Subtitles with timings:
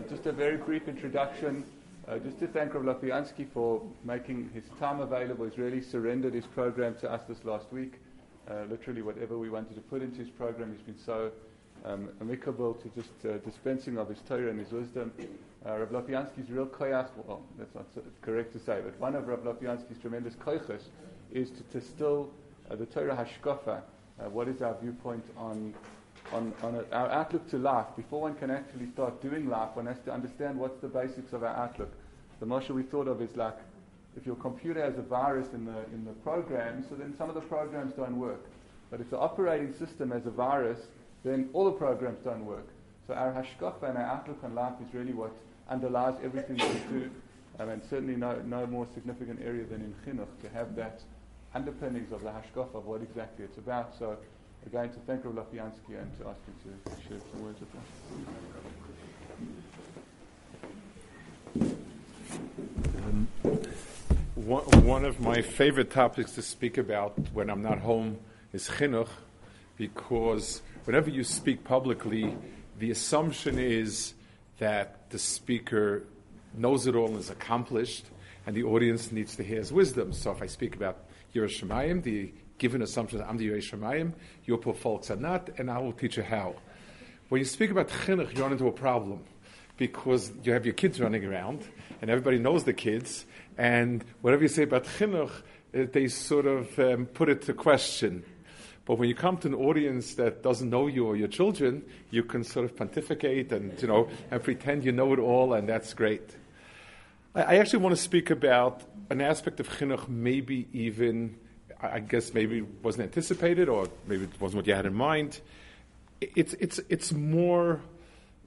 [0.00, 1.62] Uh, just a very brief introduction.
[2.08, 5.44] Uh, just to thank Rav Lopiansky for making his time available.
[5.44, 7.94] He's really surrendered his program to us this last week.
[8.50, 11.30] Uh, literally, whatever we wanted to put into his program, he's been so
[11.84, 15.12] um, amicable to just uh, dispensing of his Torah and his wisdom.
[15.66, 17.86] Uh, Rav Lopiansky's real koyach, well, that's not
[18.22, 20.84] correct to say, but one of Rav Lopiansky's tremendous koyches
[21.30, 22.30] is to distill
[22.70, 23.82] uh, the Torah Hashkafa.
[24.30, 25.74] What is our viewpoint on
[26.32, 29.86] on, on a, our outlook to life, before one can actually start doing life, one
[29.86, 31.92] has to understand what's the basics of our outlook.
[32.40, 33.56] The mashal we thought of is like
[34.16, 37.34] if your computer has a virus in the, in the program, so then some of
[37.34, 38.44] the programs don't work.
[38.90, 40.78] But if the operating system has a virus,
[41.24, 42.66] then all the programs don't work.
[43.06, 45.32] So our hashkafa and our outlook on life is really what
[45.68, 47.10] underlies everything we do.
[47.58, 51.02] Um, and certainly no, no more significant area than in chinuch to have that
[51.54, 53.92] underpinnings of the hashkafa of what exactly it's about.
[53.98, 54.16] So
[54.66, 57.88] again to thank Rav Lopiansky and to ask him to share some words with us.
[62.96, 63.28] Um,
[64.34, 68.18] one, one of my favorite topics to speak about when I'm not home
[68.52, 69.08] is chinuch,
[69.76, 72.36] because whenever you speak publicly,
[72.78, 74.14] the assumption is
[74.58, 76.04] that the speaker
[76.54, 78.04] knows it all and is accomplished,
[78.46, 80.12] and the audience needs to hear his wisdom.
[80.12, 84.12] So if I speak about Yerushalayim, the given assumption that I'm the Yerushalayim,
[84.44, 86.54] your poor folks are not, and I will teach you how.
[87.30, 89.24] When you speak about chinuch, you run into a problem
[89.78, 91.64] because you have your kids running around,
[92.00, 93.24] and everybody knows the kids,
[93.56, 95.30] and whatever you say about chinuch,
[95.74, 98.22] uh, they sort of um, put it to question.
[98.84, 102.24] But when you come to an audience that doesn't know you or your children, you
[102.24, 105.94] can sort of pontificate and you know and pretend you know it all, and that's
[105.94, 106.36] great.
[107.34, 111.36] I, I actually want to speak about an aspect of chinuch, maybe even
[111.82, 115.40] I guess maybe wasn't anticipated, or maybe it wasn't what you had in mind.
[116.20, 117.80] It's it's it's more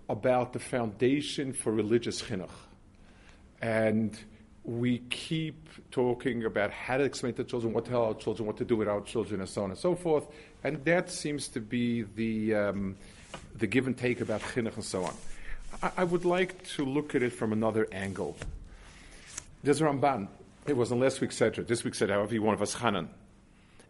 [0.09, 2.50] about the foundation for religious chinuch,
[3.61, 4.17] and
[4.64, 8.58] we keep talking about how to explain to children, what to tell our children, what
[8.58, 10.26] to do with our children, and so on and so forth.
[10.64, 12.95] And that seems to be the um,
[13.55, 15.14] the give and take about chinuch and so on.
[15.82, 18.38] I, I, would like to look at it from another angle.
[19.64, 20.27] There's a Ramban.
[20.67, 21.65] It was in last week's Sedra.
[21.65, 23.10] This week said, however, one of us Hanan.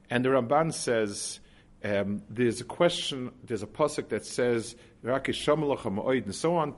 [0.09, 1.40] And the Ramban says
[1.84, 6.75] um, there's a question, there's a pasuk that says, and so on,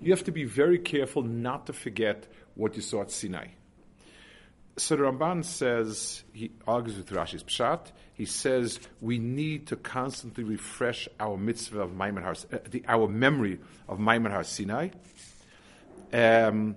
[0.00, 3.46] you have to be very careful not to forget what you saw at Sinai.
[4.76, 10.44] So the Ramban says, he argues with Rashi's Pshat, he says we need to constantly
[10.44, 14.90] refresh our mitzvah of Ma'amad Har, uh, the, our memory of Ma'amad Har Sinai.
[16.12, 16.76] Um,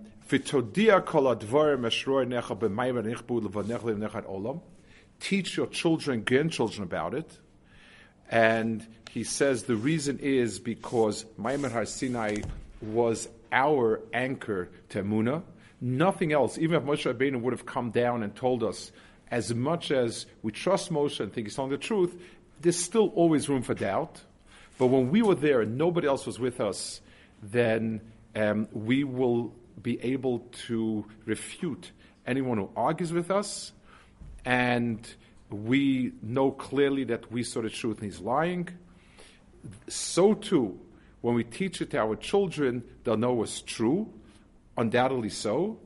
[5.21, 7.37] teach your children and grandchildren about it.
[8.29, 12.41] And he says the reason is because Ma'amad Har Sinai
[12.81, 15.43] was our anchor to Emunah.
[15.79, 18.91] Nothing else, even if Moshe Rabbeinu would have come down and told us,
[19.29, 22.21] as much as we trust Moshe and think he's telling the truth,
[22.59, 24.21] there's still always room for doubt.
[24.77, 27.01] But when we were there and nobody else was with us,
[27.41, 28.01] then
[28.35, 31.91] um, we will be able to refute
[32.27, 33.71] anyone who argues with us
[34.45, 35.13] and
[35.49, 38.69] we know clearly that we saw the truth and he's lying,
[39.87, 40.79] so too,
[41.21, 44.11] when we teach it to our children, they'll know it's true,
[44.77, 45.79] undoubtedly so,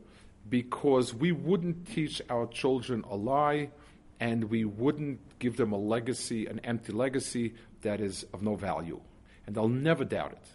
[0.49, 3.69] because we wouldn't teach our children a lie
[4.19, 9.01] and we wouldn't give them a legacy, an empty legacy that is of no value.
[9.45, 10.47] And they'll never doubt it.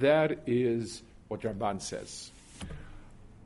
[0.00, 2.31] That is what Ramban says.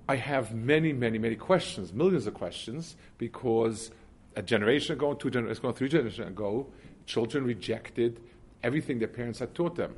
[0.08, 3.90] I have many, many, many questions, millions of questions, because
[4.36, 6.68] a generation ago, two generations ago, three generations ago,
[7.06, 8.20] children rejected
[8.62, 9.94] everything their parents had taught them.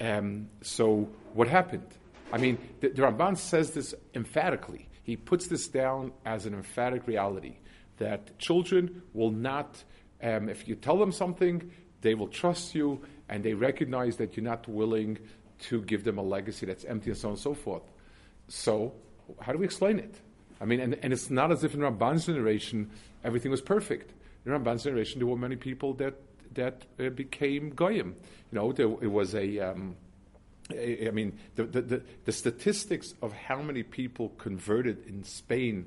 [0.00, 1.86] Um, so what happened?
[2.32, 4.88] I mean, the, the Ramban says this emphatically.
[5.02, 7.56] He puts this down as an emphatic reality
[7.98, 9.82] that children will not,
[10.22, 11.70] um, if you tell them something,
[12.00, 15.18] they will trust you and they recognize that you're not willing
[15.58, 17.82] to give them a legacy that's empty and so on and so forth.
[18.48, 18.94] So
[19.40, 20.14] how do we explain it?
[20.60, 22.90] I mean, and, and it's not as if in Ramban's generation
[23.24, 24.12] everything was perfect.
[24.44, 26.14] In Ramban's generation, there were many people that
[26.54, 28.16] that uh, became goyim.
[28.50, 29.58] You know, there, it was a.
[29.58, 29.96] Um,
[30.72, 35.86] I mean, the, the, the, statistics of how many people converted in Spain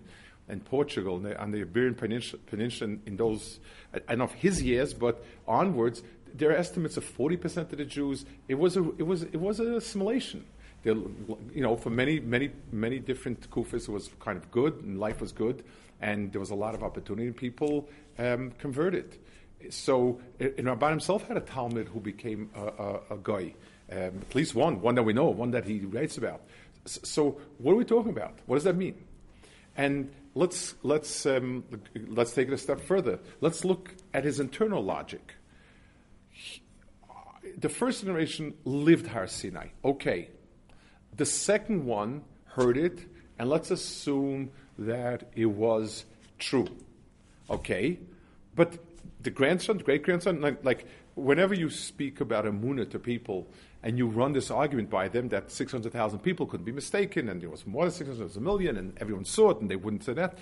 [0.50, 3.62] and Portugal and the, on the Iberian Peninsula, Peninsula in those,
[3.94, 6.04] don't know if his years, but onwards,
[6.34, 8.26] there are estimates of 40% of the Jews.
[8.50, 10.44] It was a, it was, it was an assimilation
[10.84, 15.00] there, you know, for many, many, many different kufis, it was kind of good and
[15.00, 15.64] life was good,
[16.02, 17.32] and there was a lot of opportunity.
[17.32, 17.90] People
[18.20, 19.18] um, converted.
[19.70, 23.56] So, and Ramban himself had a talmid who became a, a, a guy,
[23.92, 26.42] um, at least one, one that we know, one that he writes about.
[26.86, 28.38] So, what are we talking about?
[28.46, 28.96] What does that mean?
[29.78, 31.64] And let's let's um,
[32.08, 33.20] let's take it a step further.
[33.40, 35.34] Let's look at his internal logic.
[36.30, 36.62] He,
[37.58, 39.68] the first generation lived Har Sinai.
[39.86, 40.30] Okay.
[41.16, 43.00] The second one heard it,
[43.38, 46.06] and let's assume that it was
[46.40, 46.68] true.
[47.50, 48.00] Okay.
[48.56, 48.78] But
[49.22, 53.48] the grandson, great grandson, like, like, whenever you speak about a Emunah to people
[53.84, 57.50] and you run this argument by them that 600,000 people couldn't be mistaken and there
[57.50, 60.04] was more than 600, there was a million and everyone saw it and they wouldn't
[60.04, 60.38] say that.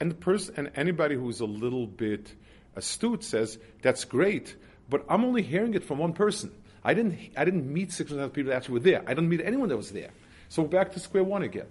[0.00, 2.34] And the person, and anybody who's a little bit
[2.74, 4.54] astute says, that's great,
[4.88, 6.52] but I'm only hearing it from one person.
[6.86, 9.02] I didn't, I didn't meet 600,000 people that actually were there.
[9.04, 10.10] I didn't meet anyone that was there.
[10.48, 11.66] So back to square one again.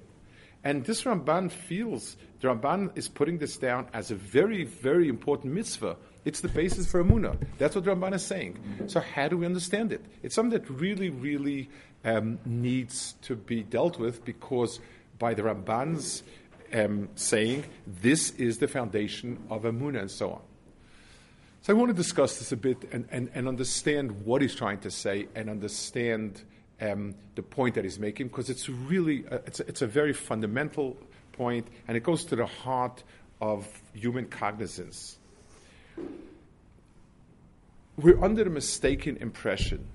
[0.61, 5.53] And this Ramban feels, the Ramban is putting this down as a very, very important
[5.53, 5.95] mitzvah.
[6.25, 7.37] It's the basis for Emunah.
[7.57, 8.59] That's what Ramban is saying.
[8.87, 10.03] So how do we understand it?
[10.21, 11.69] It's something that really, really
[12.03, 14.81] um, needs to be dealt with because
[15.17, 16.23] by the Ramban's
[16.73, 20.41] um, saying, this is the foundation of Emunah and so on.
[21.65, 24.77] So I want to discuss this a bit and, and, and understand what he's trying
[24.81, 26.43] to say and understand
[26.79, 30.13] um, the point that he's making because it's really uh, it's, a, it's a very
[30.13, 30.95] fundamental
[31.31, 33.01] point and it goes to the heart
[33.41, 35.17] of human cognizance.
[37.97, 39.87] We're under the mistaken impression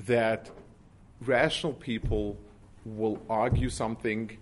[0.00, 0.50] that
[1.20, 2.36] rational people
[2.84, 4.36] will argue something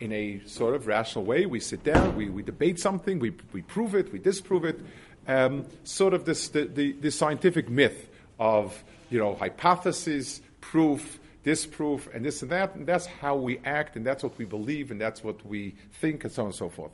[0.00, 1.46] in a sort of rational way.
[1.46, 4.78] We sit down, we, we debate something, we, we prove it, we disprove it.
[5.26, 12.08] Um, sort of this the, the, the scientific myth of you know hypothesis, proof, disproof,
[12.12, 12.74] and this and that.
[12.74, 16.24] And that's how we act, and that's what we believe, and that's what we think,
[16.24, 16.92] and so on and so forth.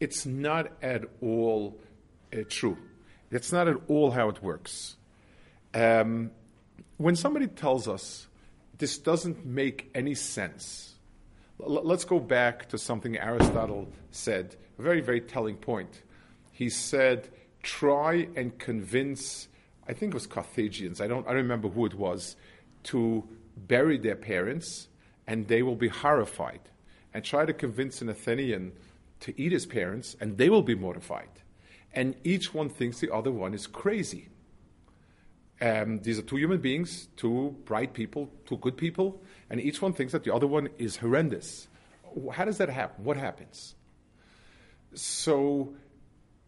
[0.00, 1.78] It's not at all
[2.32, 2.78] uh, true.
[3.30, 4.96] It's not at all how it works.
[5.74, 6.30] Um,
[6.96, 8.26] when somebody tells us
[8.78, 10.94] this doesn't make any sense,
[11.60, 16.02] l- let's go back to something Aristotle said, a very, very telling point.
[16.52, 17.28] He said,
[17.66, 19.48] try and convince,
[19.88, 22.36] I think it was Carthaginians, I don't, I don't remember who it was,
[22.84, 24.86] to bury their parents,
[25.26, 26.60] and they will be horrified.
[27.12, 28.72] And try to convince an Athenian
[29.20, 31.30] to eat his parents, and they will be mortified.
[31.92, 34.28] And each one thinks the other one is crazy.
[35.60, 39.92] Um, these are two human beings, two bright people, two good people, and each one
[39.94, 41.66] thinks that the other one is horrendous.
[42.32, 43.04] How does that happen?
[43.04, 43.74] What happens?
[44.94, 45.74] So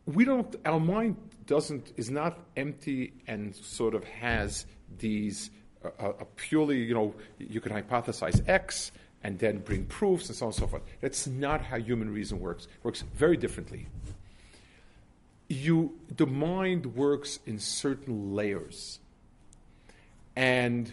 [0.09, 0.55] we don't.
[0.65, 1.17] Our mind
[1.47, 4.67] doesn't is not empty and sort of has
[4.99, 5.51] these
[5.99, 8.91] a purely, you know, you can hypothesize X
[9.23, 10.83] and then bring proofs and so on and so forth.
[11.01, 12.67] That's not how human reason works.
[12.83, 13.87] Works very differently.
[15.49, 18.99] You, the mind works in certain layers.
[20.37, 20.93] And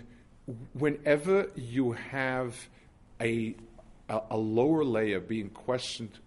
[0.74, 2.70] whenever you have
[3.20, 3.56] a,
[4.08, 6.20] a, a lower layer being questioned,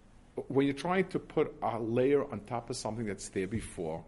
[0.47, 4.03] when you're trying to put a layer on top of something that's there before,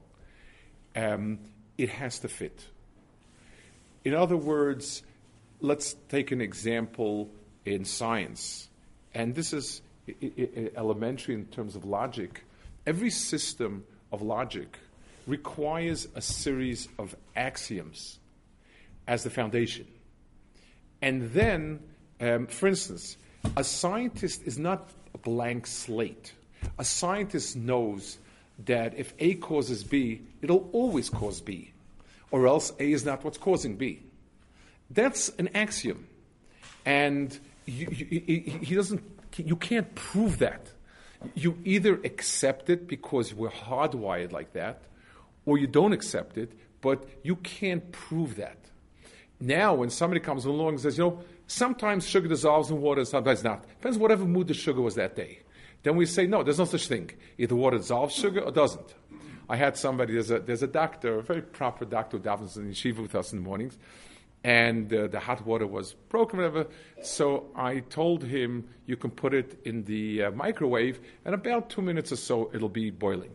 [0.95, 1.39] um,
[1.77, 2.65] it has to fit.
[4.03, 5.03] In other words,
[5.59, 7.29] let's take an example
[7.65, 8.69] in science,
[9.13, 9.81] and this is
[10.75, 12.43] elementary in terms of logic.
[12.87, 14.77] Every system of logic
[15.27, 18.19] requires a series of axioms
[19.07, 19.87] as the foundation.
[21.01, 21.79] And then,
[22.19, 23.17] um, for instance,
[23.55, 26.34] a scientist is not blank slate.
[26.77, 28.18] A scientist knows
[28.65, 31.72] that if A causes B, it'll always cause B
[32.32, 34.01] or else A is not what's causing B.
[34.89, 36.08] That's an axiom.
[36.86, 39.01] And you, you, he doesn't,
[39.38, 40.72] you can't prove that.
[41.36, 44.82] You either accept it because we're hardwired like that,
[45.46, 46.51] or you don't accept it,
[46.82, 48.58] but you can't prove that.
[49.39, 53.43] Now, when somebody comes along and says, you know, sometimes sugar dissolves in water, sometimes
[53.43, 53.67] not.
[53.67, 55.39] Depends whatever mood the sugar was that day.
[55.84, 57.12] Then we say, no, there's no such thing.
[57.38, 58.93] Either water dissolves sugar or doesn't.
[59.50, 62.70] I had somebody, there's a, there's a doctor, a very proper doctor who davens in
[62.72, 63.77] yeshiva with us in the mornings,
[64.43, 66.67] and uh, the hot water was broken, whatever.
[67.03, 71.81] So I told him, you can put it in the uh, microwave, and about two
[71.81, 73.31] minutes or so, it'll be boiling.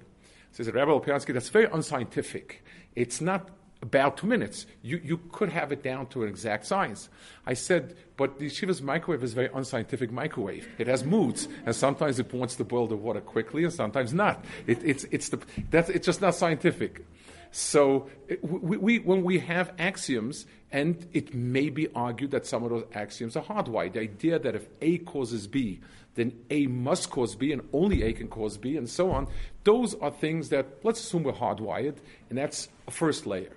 [0.53, 2.65] Said, Rabbi Lopiansky, that's very unscientific.
[2.95, 3.51] It's not
[3.83, 4.67] about two minutes.
[4.83, 7.09] You, you could have it down to an exact science.
[7.47, 10.69] I said, but the yeshiva's microwave is a very unscientific microwave.
[10.79, 14.45] It has moods, and sometimes it wants to boil the water quickly, and sometimes not.
[14.67, 15.41] It, it's, it's, the,
[15.71, 17.05] that's, it's just not scientific.
[17.53, 18.09] So
[18.43, 22.85] we, we, when we have axioms, and it may be argued that some of those
[22.95, 23.93] axioms are hardwired.
[23.93, 25.81] The idea that if A causes B,
[26.17, 29.29] then A must cause B, and only A can cause B, and so on.
[29.65, 31.97] Those are things that let's assume we're hardwired,
[32.31, 33.53] and that's a first layer.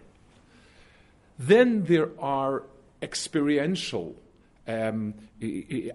[1.40, 2.64] Then there are
[3.02, 4.16] experiential
[4.68, 5.14] um,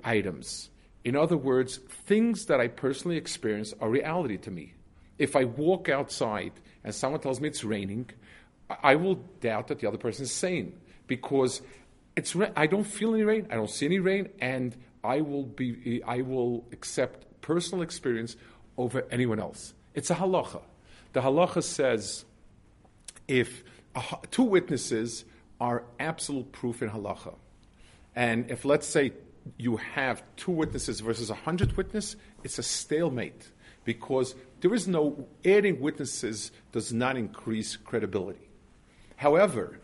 [0.03, 0.71] items.
[1.05, 4.73] In other words, things that I personally experience are reality to me.
[5.19, 8.11] If I walk outside and someone tells me it's raining,
[8.83, 11.61] I will doubt that the other person is sane because
[12.17, 14.75] it's I don't feel any rain, I don't see any rain, and
[15.05, 18.37] I will be I will accept personal experience
[18.79, 19.75] over anyone else.
[19.95, 20.63] It's a halacha.
[21.13, 22.25] The halacha says
[23.29, 23.63] if
[24.31, 25.25] two witnesses
[25.65, 27.35] are absolute proof in halacha,
[28.15, 29.13] and if let's say
[29.57, 33.51] you have two witnesses versus a hundred witnesses, it's a stalemate
[33.85, 38.49] because there is no adding witnesses does not increase credibility.
[39.17, 39.79] However,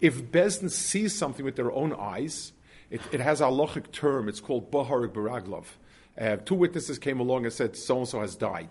[0.00, 2.52] if Bezdin sees something with their own eyes,
[2.90, 4.28] it, it has a halachic term.
[4.28, 5.64] It's called Baharik Baraglov.
[6.18, 8.70] Uh, two witnesses came along and said so and so has died,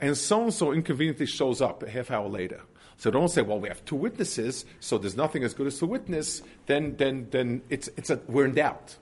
[0.00, 2.62] and so and so inconveniently shows up a half hour later.
[2.98, 5.86] So don't say, well, we have two witnesses, so there's nothing as good as a
[5.86, 6.42] witness.
[6.66, 8.96] Then, then, then it's, it's a, we're in doubt.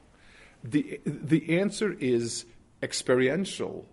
[0.63, 2.45] The, the answer is
[2.83, 3.87] experiential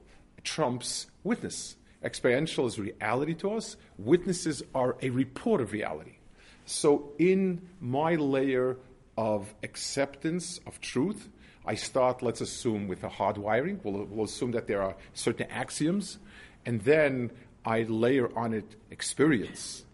[0.43, 1.77] trumps witness.
[2.03, 3.77] Experiential is reality to us.
[3.97, 6.17] Witnesses are a report of reality.
[6.65, 8.77] So, in my layer
[9.17, 11.29] of acceptance of truth,
[11.65, 13.79] I start, let's assume, with a hardwiring.
[13.83, 16.19] We'll, we'll assume that there are certain axioms,
[16.65, 17.31] and then
[17.65, 19.85] I layer on it experience.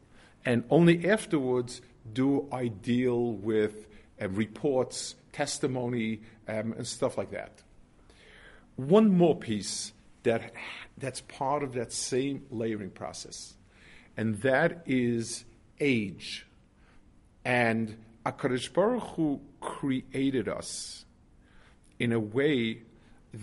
[0.50, 1.80] And only afterwards
[2.12, 3.86] do I deal with
[4.20, 7.62] uh, reports, testimony, um, and stuff like that.
[8.76, 10.52] One more piece that,
[10.98, 13.58] that's part of that same layering process,
[14.18, 15.46] and that is
[15.80, 16.48] age.
[17.46, 21.06] And HaKadosh Baruch Hu created us
[22.00, 22.82] in a way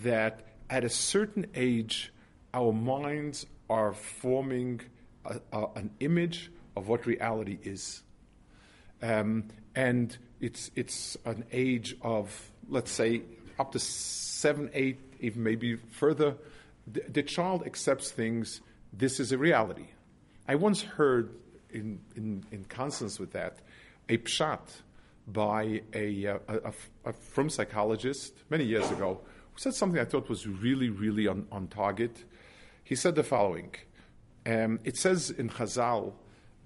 [0.02, 2.12] that at a certain age,
[2.52, 4.80] our minds are forming
[5.24, 8.02] a, a, an image of what reality is.
[9.02, 13.22] Um, and it's, it's an age of, let's say,
[13.58, 16.36] up to seven, eight, even maybe further.
[16.86, 18.60] The, the child accepts things,
[18.92, 19.86] this is a reality.
[20.46, 21.30] I once heard,
[21.70, 23.58] in, in, in consonance with that,
[24.08, 24.60] a pshat
[25.26, 26.72] by a, a, a,
[27.06, 29.20] a from psychologist many years ago
[29.52, 32.24] who said something I thought was really, really on, on target.
[32.84, 33.74] He said the following
[34.46, 36.12] um, It says in Chazal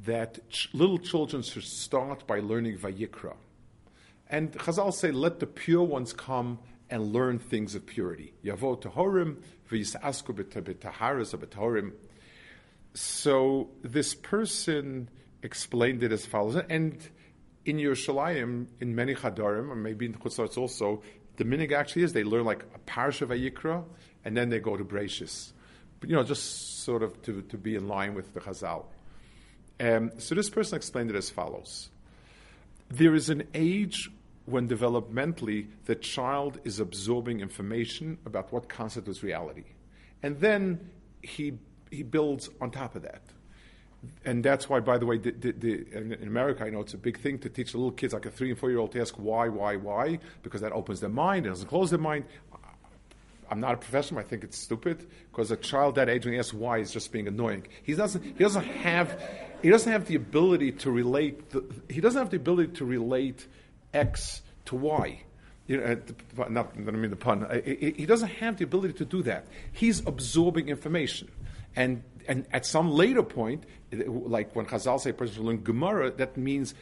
[0.05, 3.35] that ch- little children should start by learning Vayikra.
[4.29, 8.33] And Chazal say, let the pure ones come and learn things of purity.
[8.45, 9.37] Yavo Tahorim,
[9.71, 11.93] V'yisasku b'taharas b'tahorim.
[12.95, 15.09] So this person
[15.43, 16.99] explained it as follows, and
[17.65, 21.03] in Yerushalayim, in many Chadarim, or maybe in Chutz La'aretz also,
[21.37, 23.85] the minig actually is they learn like a parsha of Vayikra,
[24.25, 25.53] and then they go to Breishis.
[26.01, 28.87] But, you know, just sort of to, to be in line with the Chazal.
[29.81, 31.89] Um, so this person explained it as follows.
[32.91, 34.11] There is an age
[34.45, 39.65] when developmentally the child is absorbing information about what constitutes reality.
[40.23, 40.91] And then
[41.23, 41.59] he,
[41.91, 43.23] he builds on top of that
[44.25, 46.99] and that's why, by the way, the, the, the, in America, I know it's a
[46.99, 49.15] big thing to teach little kids, like a three and four year old, to ask
[49.17, 52.25] why, why, why, because that opens their mind, it doesn't close their mind.
[53.51, 54.21] I'm not a professional.
[54.21, 57.11] I think it's stupid because a child that age when he asks why is just
[57.11, 57.67] being annoying.
[57.83, 58.23] He doesn't.
[58.23, 59.21] He doesn't have.
[59.61, 61.51] He doesn't have the ability to relate.
[61.51, 63.47] The, he doesn't have the ability to relate
[63.93, 65.23] X to Y.
[65.67, 66.01] You know,
[66.49, 67.47] not, I don't mean the pun.
[67.65, 69.47] He doesn't have the ability to do that.
[69.73, 71.31] He's absorbing information.
[71.77, 76.11] And, and at some later point, like when Chazal say a person should learn Gemara,
[76.13, 76.75] that means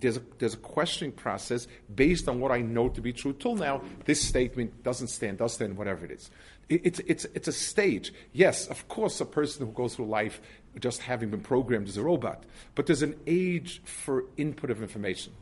[0.00, 3.32] there's a, there's a questioning process based on what I know to be true.
[3.32, 6.30] Till now, this statement doesn't stand, does stand, whatever it is.
[6.68, 8.12] It, it's, it's, it's a stage.
[8.32, 10.40] Yes, of course, a person who goes through life
[10.78, 12.44] just having been programmed as a robot,
[12.74, 15.32] but there's an age for input of information.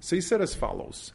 [0.00, 1.12] So he said as follows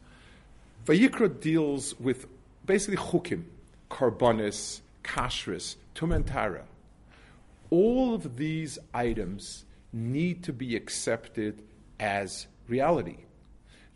[0.86, 2.26] Vayikra deals with
[2.66, 3.44] basically chukim,
[3.90, 6.64] karbonis, kashrus, tumentara
[7.72, 11.64] all of these items need to be accepted
[12.00, 13.18] as reality.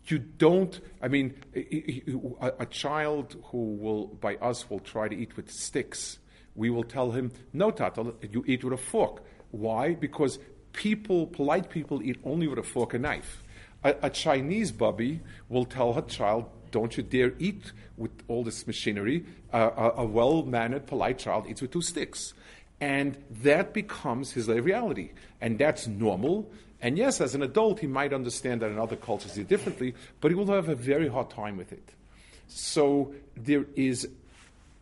[0.06, 5.36] You don't, I mean, a, a, child who will, by us, will try to eat
[5.36, 6.18] with sticks,
[6.54, 9.24] we will tell him, no, Tata, you eat with a fork.
[9.50, 9.94] Why?
[9.94, 10.38] Because
[10.72, 13.42] people, polite people, eat only with a fork and knife.
[13.82, 18.66] A, a Chinese bubby will tell her child, don't you dare eat with all this
[18.66, 19.24] machinery.
[19.52, 22.32] Uh, a, a well mannered, polite child eats with two sticks.
[22.80, 25.10] And that becomes his reality.
[25.40, 26.50] And that's normal.
[26.80, 30.30] And yes, as an adult, he might understand that in other cultures do differently, but
[30.30, 31.88] he will have a very hard time with it.
[32.48, 34.08] So there is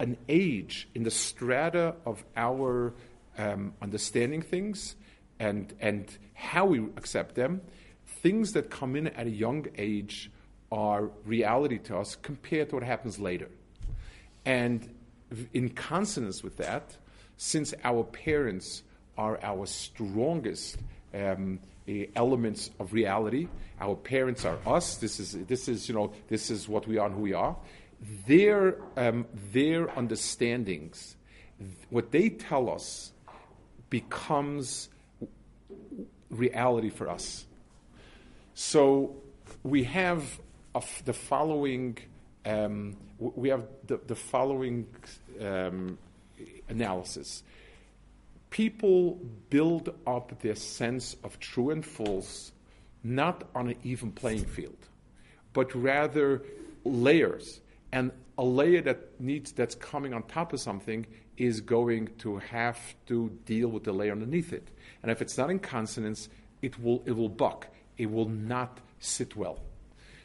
[0.00, 2.92] an age in the strata of our
[3.38, 4.96] um, understanding things
[5.38, 7.60] and, and how we accept them.
[8.06, 10.30] Things that come in at a young age
[10.72, 13.48] are reality to us compared to what happens later.
[14.44, 14.92] And
[15.52, 16.96] in consonance with that,
[17.36, 18.82] since our parents
[19.16, 20.76] are our strongest
[21.12, 23.48] um, eh, elements of reality,
[23.80, 24.96] our parents are us.
[24.96, 27.56] This is this is you know this is what we are and who we are.
[28.26, 31.16] Their um, their understandings,
[31.90, 33.12] what they tell us,
[33.90, 34.88] becomes
[36.30, 37.46] reality for us.
[38.54, 39.16] So
[39.62, 40.40] we have
[41.04, 41.98] the following.
[42.46, 44.86] Um, we have the, the following
[45.40, 45.98] um,
[46.68, 47.42] analysis.
[48.50, 52.52] People build up their sense of true and false
[53.02, 54.78] not on an even playing field,
[55.52, 56.42] but rather
[56.84, 57.60] layers.
[57.92, 61.06] And a layer that needs that's coming on top of something
[61.36, 64.68] is going to have to deal with the layer underneath it.
[65.02, 66.28] And if it's not in consonance,
[66.62, 67.68] it will it will buck.
[67.98, 69.60] It will not sit well.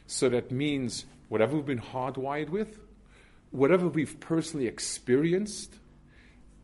[0.06, 2.80] So that means whatever we've been hardwired with,
[3.50, 5.74] whatever we've personally experienced,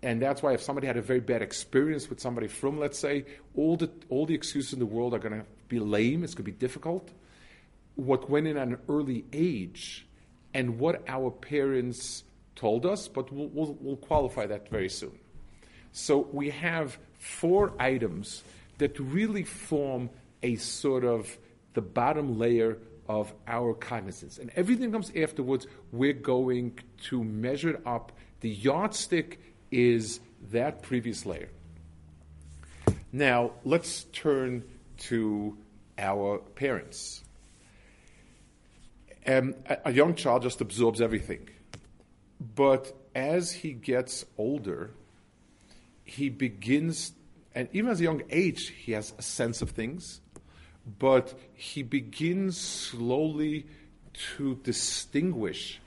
[0.02, 3.24] and that's why if somebody had a very bad experience with somebody from, let's say,
[3.54, 6.22] all the all the excuses in the world are going to be lame.
[6.22, 7.10] It's going to be difficult.
[7.94, 10.06] What went in at an early age,
[10.52, 12.24] and what our parents
[12.54, 15.18] told us, but we'll, we'll, we'll qualify that very soon.
[15.92, 18.42] So we have four items
[18.78, 20.10] that really form
[20.42, 21.36] a sort of
[21.74, 24.38] the bottom layer of our cognizance.
[24.38, 28.12] And everything comes afterwards, we're going to measure up.
[28.40, 30.20] The yardstick is
[30.50, 31.48] that previous layer.
[33.12, 34.64] Now, let's turn
[34.98, 35.56] to
[35.98, 37.24] our parents.
[39.26, 41.48] Um, a, a young child just absorbs everything.
[42.54, 44.90] But as he gets older,
[46.04, 47.12] he begins,
[47.54, 50.20] and even as a young age, he has a sense of things
[50.98, 53.66] but he begins slowly
[54.36, 55.80] to distinguish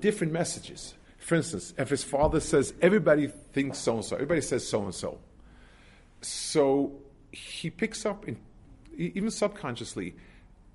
[0.00, 0.94] different messages.
[1.22, 4.92] For instance, if his father says, everybody thinks so and so, everybody says so and
[4.92, 5.20] so.
[6.20, 6.92] So
[7.30, 8.38] he picks up, in,
[8.96, 10.16] even subconsciously,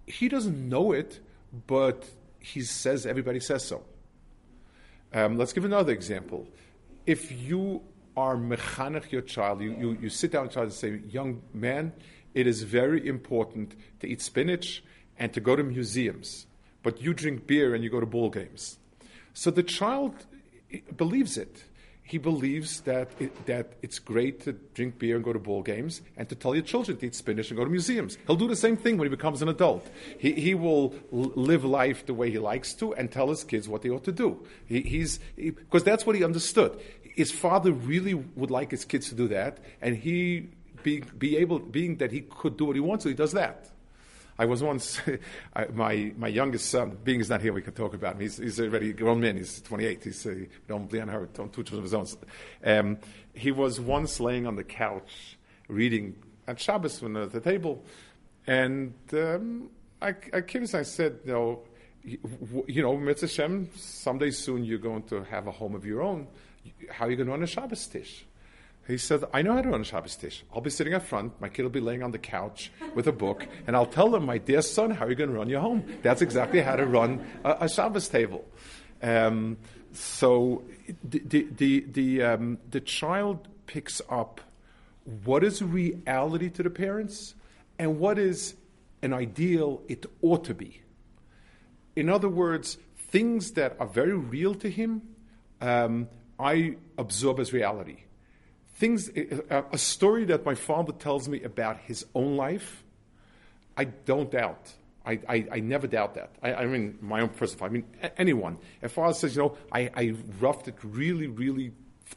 [0.06, 1.20] he doesn't know it,
[1.68, 3.84] but he says, everybody says so.
[5.14, 6.48] Um, let's give another example.
[7.06, 7.82] If you
[8.16, 11.42] are mechanech your child, you, you, you sit down with a child and say, young
[11.54, 11.92] man,
[12.34, 14.82] it is very important to eat spinach
[15.20, 16.46] and to go to museums,
[16.84, 18.78] but you drink beer and you go to ball games.
[19.34, 20.26] So the child
[20.96, 21.64] believes it.
[22.04, 26.02] He believes that, it, that it's great to drink beer and go to ball games
[26.16, 28.18] and to tell your children to eat spinach and go to museums.
[28.26, 29.86] He'll do the same thing when he becomes an adult.
[30.18, 33.82] He, he will live life the way he likes to and tell his kids what
[33.82, 34.42] they ought to do.
[34.68, 36.80] He, he's Because that's what he understood.
[37.02, 40.48] His father really would like his kids to do that, and he
[40.84, 43.70] being, be able, being that he could do what he wants, so he does that.
[44.40, 45.02] I was once,
[45.74, 48.22] my, my youngest son, being he's not here, we can talk about him.
[48.22, 50.04] He's, he's already a grown man, he's 28.
[50.04, 50.36] He's, uh,
[50.68, 50.92] don't
[51.34, 52.06] don't touch of his own.
[52.64, 52.98] Um,
[53.34, 56.16] he was once laying on the couch reading
[56.48, 57.84] at Shabbos when at the table,
[58.46, 59.70] and um,
[60.02, 61.62] I, I came I said, you know,
[62.04, 66.28] you know, Mitzvah Shem, someday soon you're going to have a home of your own.
[66.90, 68.26] How are you going to run a Shabbos tish?
[68.88, 70.46] He said, I know how to run a Shabbos tish.
[70.54, 73.12] I'll be sitting up front, my kid will be laying on the couch with a
[73.12, 75.60] book, and I'll tell them, my dear son, how are you going to run your
[75.60, 75.84] home?
[76.04, 78.46] That's exactly how to run a, a Shabbos table.
[79.04, 79.58] Um,
[79.92, 80.64] so
[81.04, 84.40] the, the, the, the, um, the child picks up
[85.26, 87.36] what is reality to the parents
[87.78, 88.56] and what is
[89.02, 90.82] an ideal it ought to be.
[91.98, 92.78] In other words,
[93.10, 95.02] things that are very real to him,
[95.60, 96.08] um,
[96.40, 97.98] I absorb as reality
[98.78, 99.10] things,
[99.50, 102.84] a story that my father tells me about his own life,
[103.76, 104.72] I don't doubt.
[105.06, 106.32] I, I, I never doubt that.
[106.44, 107.86] I, I, mean, my own personal, I mean,
[108.18, 108.58] anyone.
[108.82, 111.72] If father says, you know, I, I roughed it really, really,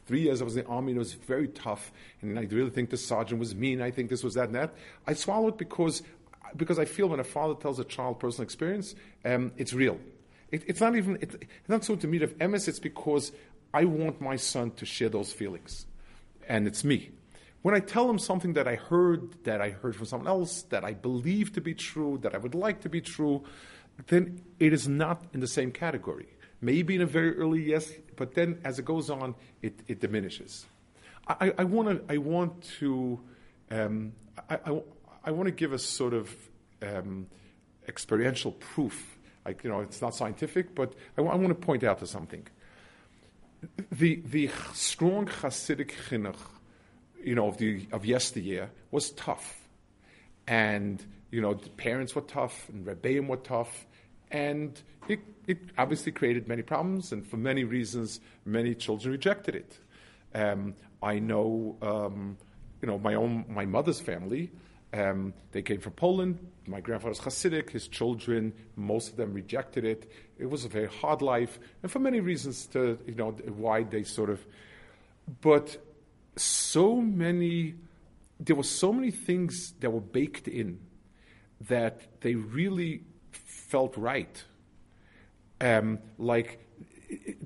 [0.05, 2.69] three years I was in the army and it was very tough, and I really
[2.69, 4.73] think the sergeant was mean, I think this was that and that,
[5.07, 6.03] I swallow it because,
[6.55, 8.93] because I feel when a father tells a child personal experience,
[9.25, 9.97] um, it's real.
[10.51, 13.31] It, it's not even, it, it's not so to meet of emes, it's because
[13.73, 15.85] I want my son to share those feelings
[16.51, 17.09] and it's me.
[17.61, 20.83] When I tell them something that I heard, that I heard from someone else, that
[20.83, 23.43] I believe to be true, that I would like to be true,
[24.07, 26.27] then it is not in the same category.
[26.59, 30.65] Maybe in a very early yes, but then as it goes on, it, it diminishes.
[31.25, 33.19] I, I, wanna, I want to,
[33.69, 34.11] um,
[34.49, 34.81] I, I,
[35.23, 36.35] I want to give a sort of
[36.81, 37.27] um,
[37.87, 39.17] experiential proof.
[39.45, 42.45] Like, you know, it's not scientific, but I want to point out to something.
[43.91, 46.35] The, the strong Hasidic chinuch,
[47.23, 49.67] you know, of, the, of yesteryear was tough.
[50.47, 53.85] And, you know, parents were tough, and Rebbeim were tough,
[54.31, 59.77] and it, it obviously created many problems, and for many reasons, many children rejected it.
[60.33, 62.37] Um, I know, um,
[62.81, 64.51] you know, my own, my mother's family,
[64.93, 66.39] um, they came from Poland.
[66.67, 67.69] My grandfather was Hasidic.
[67.69, 70.11] His children, most of them rejected it.
[70.41, 74.03] It was a very hard life, and for many reasons, to you know why they
[74.03, 74.43] sort of.
[75.41, 75.77] But
[76.35, 77.75] so many,
[78.39, 80.79] there were so many things that were baked in
[81.67, 84.43] that they really felt right.
[85.61, 86.65] Um, like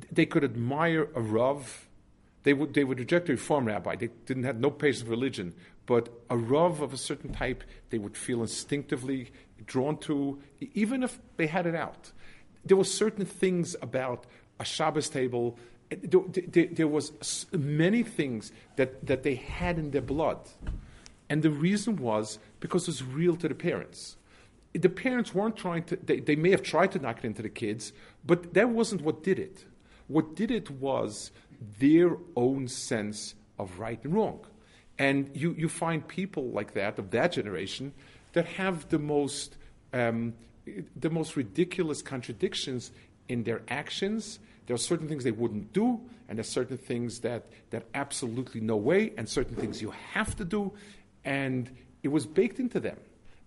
[0.09, 1.89] they could admire a rav.
[2.43, 3.97] They would they would reject a reform rabbi.
[3.97, 5.53] They didn't have no patience for religion,
[5.85, 9.31] but a rav of a certain type they would feel instinctively
[9.65, 10.39] drawn to,
[10.73, 12.11] even if they had it out.
[12.65, 14.25] There were certain things about
[14.59, 15.57] a Shabbos table.
[15.89, 20.39] There, there, there was many things that, that they had in their blood,
[21.29, 24.17] and the reason was because it was real to the parents.
[24.73, 25.95] The parents weren't trying to.
[25.95, 27.93] They, they may have tried to knock it into the kids,
[28.25, 29.65] but that wasn't what did it.
[30.07, 31.31] What did it was
[31.79, 34.39] their own sense of right and wrong.
[34.97, 37.93] And you, you find people like that, of that generation,
[38.33, 39.57] that have the most,
[39.93, 40.33] um,
[40.95, 42.91] the most ridiculous contradictions
[43.27, 44.39] in their actions.
[44.67, 48.75] There are certain things they wouldn't do, and there's certain things that, that absolutely no
[48.75, 50.73] way, and certain things you have to do.
[51.23, 51.69] And
[52.03, 52.97] it was baked into them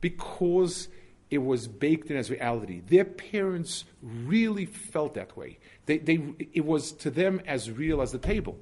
[0.00, 0.88] because
[1.31, 2.81] it was baked in as reality.
[2.87, 5.59] Their parents really felt that way.
[5.87, 8.59] They, they, it was to them as real as the table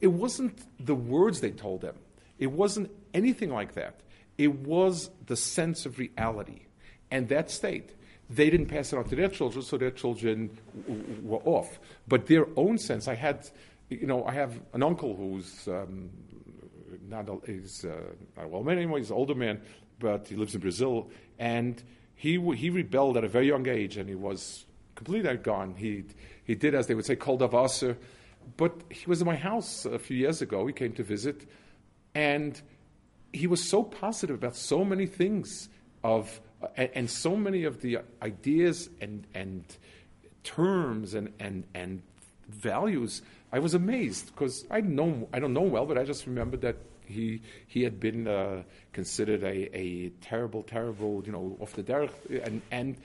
[0.00, 1.96] it wasn't the words they told them,
[2.38, 4.00] it wasn't anything like that.
[4.36, 6.62] It was the sense of reality.
[7.10, 7.94] And that state,
[8.28, 10.50] they didn't pass it on to their children, so their children
[10.86, 11.78] w- were off.
[12.06, 13.48] But their own sense, I had,
[13.88, 16.10] you know, I have an uncle who's um,
[17.08, 19.60] not, a, he's, uh, well man anymore, he's an older man,
[19.98, 21.10] but he lives in Brazil.
[21.38, 21.82] And
[22.14, 25.74] he, he rebelled at a very young age, and he was completely gone.
[25.74, 26.04] He,
[26.44, 27.96] he did, as they would say, kol davasser
[28.56, 30.66] but he was in my house a few years ago.
[30.66, 31.46] He came to visit,
[32.14, 32.60] and
[33.32, 35.68] he was so positive about so many things
[36.02, 36.40] of
[36.76, 39.64] and, and so many of the ideas and and
[40.44, 42.02] terms and and and
[42.48, 43.22] values.
[43.50, 46.76] I was amazed because I know I don't know well, but I just remembered that
[47.06, 52.10] he he had been uh, considered a, a terrible, terrible, you know, off the derech,
[52.44, 52.96] and and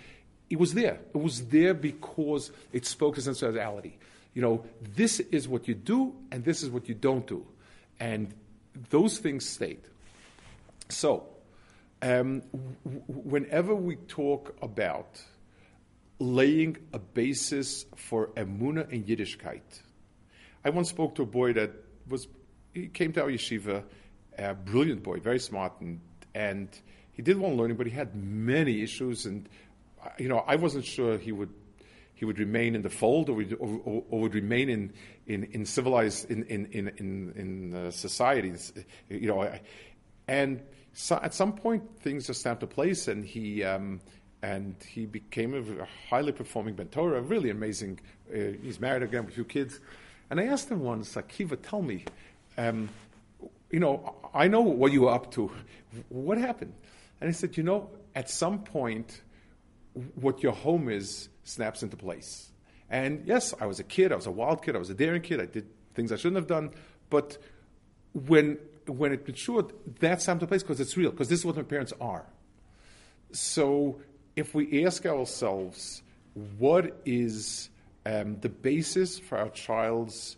[0.49, 0.99] it was there.
[1.13, 3.93] It was there because it spoke to sensuality
[4.33, 4.63] you know,
[4.95, 7.45] this is what you do and this is what you don't do.
[7.99, 8.33] And
[8.89, 9.81] those things stayed.
[10.89, 11.27] So,
[12.03, 12.41] um,
[13.07, 15.21] whenever we talk about
[16.19, 19.81] laying a basis for emuna and Yiddishkeit,
[20.65, 21.71] I once spoke to a boy that
[22.07, 22.27] was,
[22.73, 23.83] he came to our yeshiva,
[24.37, 26.01] a brilliant boy, very smart, and,
[26.35, 26.67] and
[27.13, 29.47] he did want learning, but he had many issues, and,
[30.17, 31.53] you know, I wasn't sure he would
[32.15, 34.93] he would remain in the fold or, would, or, or would remain in,
[35.25, 38.71] in, in civilized in, in, in, in, in uh, societies
[39.09, 39.51] you know
[40.27, 40.61] and
[40.93, 43.99] so at some point things just snapped to place and he um,
[44.41, 47.99] and he became a highly performing mentor, a really amazing
[48.31, 49.79] uh, he's married again with few kids.
[50.29, 52.05] And I asked him once Akiva tell me
[52.57, 52.89] um,
[53.71, 55.51] you know I know what you were up to.
[56.09, 56.73] What happened?
[57.19, 59.21] And he said you know at some point
[60.15, 62.51] what your home is snaps into place.
[62.89, 65.23] And yes, I was a kid, I was a wild kid, I was a daring
[65.23, 66.71] kid, I did things I shouldn't have done,
[67.09, 67.37] but
[68.13, 71.55] when when it matured, that snapped to place because it's real, because this is what
[71.55, 72.25] my parents are.
[73.31, 74.01] So
[74.35, 76.01] if we ask ourselves,
[76.57, 77.69] what is
[78.05, 80.37] um, the basis for our child's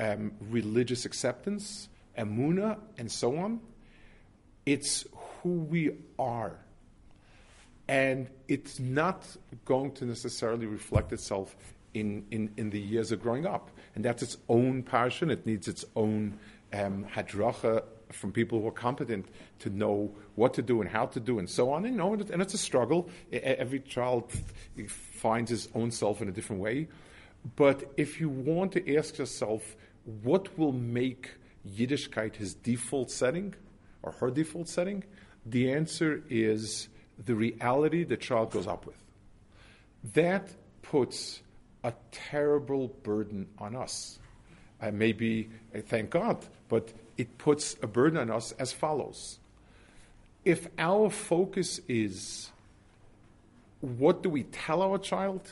[0.00, 3.60] um, religious acceptance, emuna, and so on,
[4.66, 5.06] it's
[5.42, 6.56] who we are
[7.88, 9.26] and it's not
[9.64, 11.54] going to necessarily reflect itself
[11.94, 13.70] in, in, in the years of growing up.
[13.94, 15.30] And that's its own passion.
[15.30, 16.38] It needs its own
[16.72, 19.26] um, hadracha from people who are competent
[19.60, 21.84] to know what to do and how to do and so on.
[21.84, 23.08] And, you know, and it's a struggle.
[23.32, 24.30] Every child
[24.88, 26.88] finds his own self in a different way.
[27.56, 29.76] But if you want to ask yourself,
[30.22, 31.30] what will make
[31.66, 33.54] Yiddishkeit his default setting
[34.02, 35.04] or her default setting?
[35.46, 36.88] The answer is
[37.24, 39.02] the reality the child grows up with.
[40.14, 40.50] That
[40.82, 41.42] puts
[41.84, 44.18] a terrible burden on us.
[44.80, 49.38] Uh, maybe, uh, thank God, but it puts a burden on us as follows.
[50.44, 52.50] if our focus is
[53.80, 55.42] what do we tell our child,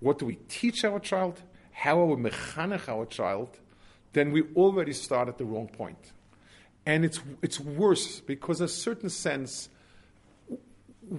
[0.00, 1.40] what do we teach our child,
[1.72, 3.48] how are we mechanech our child,
[4.12, 6.12] then we already start at the wrong point.
[6.84, 9.70] And it's, it's worse because, in a certain sense,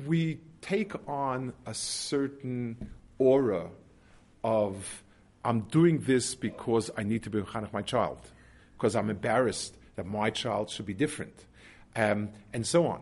[0.06, 3.69] we take on a certain aura
[4.43, 5.04] of
[5.43, 8.19] I'm doing this because I need to be mechanech my child,
[8.82, 11.46] because I'm embarrassed that my child should be different,
[11.96, 13.02] um, and so on.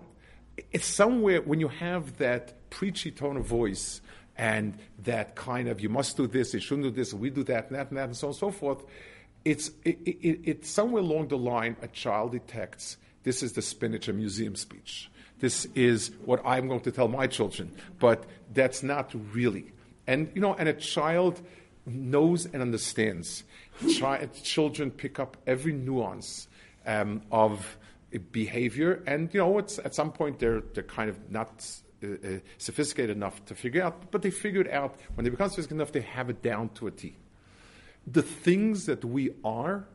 [0.73, 4.01] It's somewhere when you have that preachy tone of voice
[4.37, 7.67] and that kind of you must do this, you shouldn't do this, we do that,
[7.67, 8.83] and that, and that, and so on and so forth.
[9.45, 14.09] It's it, it, it's somewhere along the line a child detects this is the spinach
[14.09, 15.09] museum speech.
[15.39, 19.71] This is what I'm going to tell my children, but that's not really.
[20.07, 21.41] And you know, and a child
[21.89, 23.43] knows and understands.
[24.43, 26.47] children pick up every nuance
[26.85, 27.77] um, of
[28.31, 31.65] behavior, and you know, it's, at some point they're they're kind of not
[32.03, 35.49] uh, uh, sophisticated enough to figure out, but they figure it out when they become
[35.49, 35.91] sophisticated enough.
[35.91, 37.15] They have it down to a T.
[38.07, 39.85] The things that we are,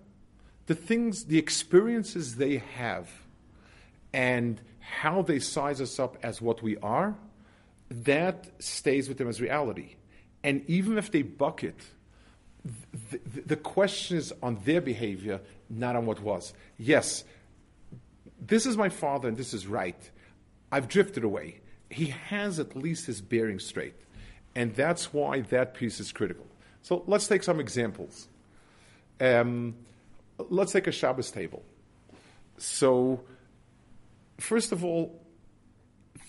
[0.67, 3.11] the things, the experiences they have,
[4.13, 7.17] and how they size us up as what we are,
[7.91, 9.97] that stays with them as reality.
[10.45, 11.75] And even if they bucket,
[13.11, 16.53] the, the, the question is on their behavior, not on what was.
[16.79, 17.25] Yes,
[18.41, 19.99] this is my father and this is right.
[20.71, 21.61] I've drifted away.
[21.91, 23.95] He has at least his bearing straight.
[24.55, 26.47] And that's why that piece is critical.
[26.83, 28.29] So let's take some examples.
[29.21, 29.75] Um,
[30.39, 31.63] let's take a Shabbos table.
[32.59, 33.23] So,
[34.39, 35.21] first of all,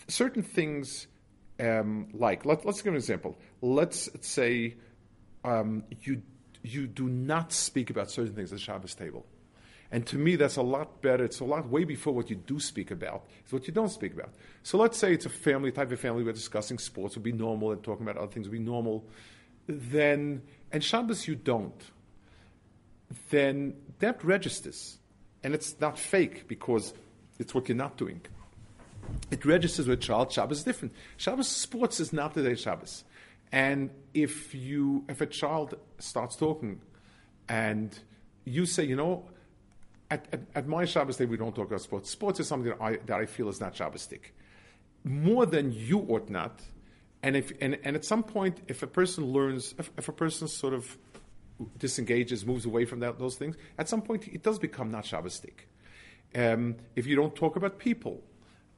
[0.07, 1.07] certain things
[1.59, 3.37] um, like, let, us give an example.
[3.61, 4.75] Let's say
[5.43, 6.21] um, you,
[6.63, 9.25] you do not speak about certain things at the Shabbos table.
[9.91, 11.23] And to me, that's a lot better.
[11.23, 14.13] It's a lot way before what you do speak about is what you don't speak
[14.13, 14.29] about.
[14.63, 16.23] So let's say it's a family type of family.
[16.23, 19.05] We're discussing sports would be normal, and talking about other things would be normal.
[19.67, 20.41] Then,
[20.71, 21.81] and Shabbos you don't.
[23.29, 24.97] Then that registers,
[25.43, 26.93] and it's not fake because
[27.37, 28.21] it's what you're not doing.
[29.31, 30.31] It registers with child.
[30.31, 30.93] Shabbos is different.
[31.17, 33.03] Shabbos sports is not the day Shabbos.
[33.51, 36.81] And if you, if a child starts talking,
[37.47, 37.97] and
[38.43, 39.29] you say, you know,
[40.09, 42.09] at, at, at, my Shabbos day, we don't talk about sports.
[42.09, 44.31] Sports is something that I, that I feel is not Shabbostic.
[45.03, 46.61] More than you ought not.
[47.23, 50.47] And, if, and, and at some point, if a person learns, if, if a person
[50.47, 50.97] sort of
[51.77, 55.65] disengages, moves away from that, those things, at some point it does become not Shabbostic.
[56.35, 58.21] Um, if you don't talk about people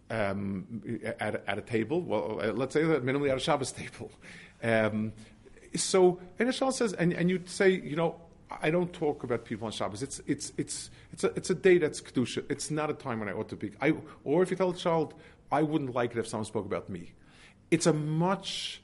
[0.09, 4.11] um, at, at, a table, well, uh, let's say that minimally at a Shabbos table.
[4.63, 5.13] Um,
[5.75, 9.65] so, and Ishal says, and, and you say, you know, I don't talk about people
[9.65, 10.01] on Shabbos.
[10.01, 12.49] It's it's it's it's a it's a day that's kedusha.
[12.49, 13.71] It's not a time when I ought to be.
[13.81, 13.93] I
[14.23, 15.13] or if you tell a child,
[15.51, 17.13] I wouldn't like it if someone spoke about me.
[17.71, 18.81] It's a much.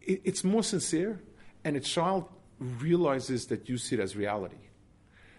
[0.00, 1.20] It, it's more sincere,
[1.64, 4.56] and a child realizes that you see it as reality.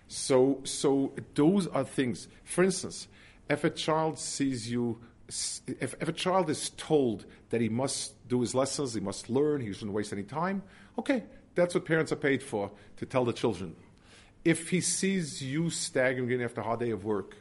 [0.08, 2.28] So so those are things.
[2.44, 3.08] For instance,
[3.50, 5.00] if a child sees you.
[5.28, 9.62] If, if a child is told that he must do his lessons, he must learn,
[9.62, 10.62] he shouldn't waste any time,
[11.00, 11.24] okay,
[11.56, 13.76] that's what parents are paid for, to tell the children.
[14.44, 17.36] If he sees you staggering in after a hard day of work,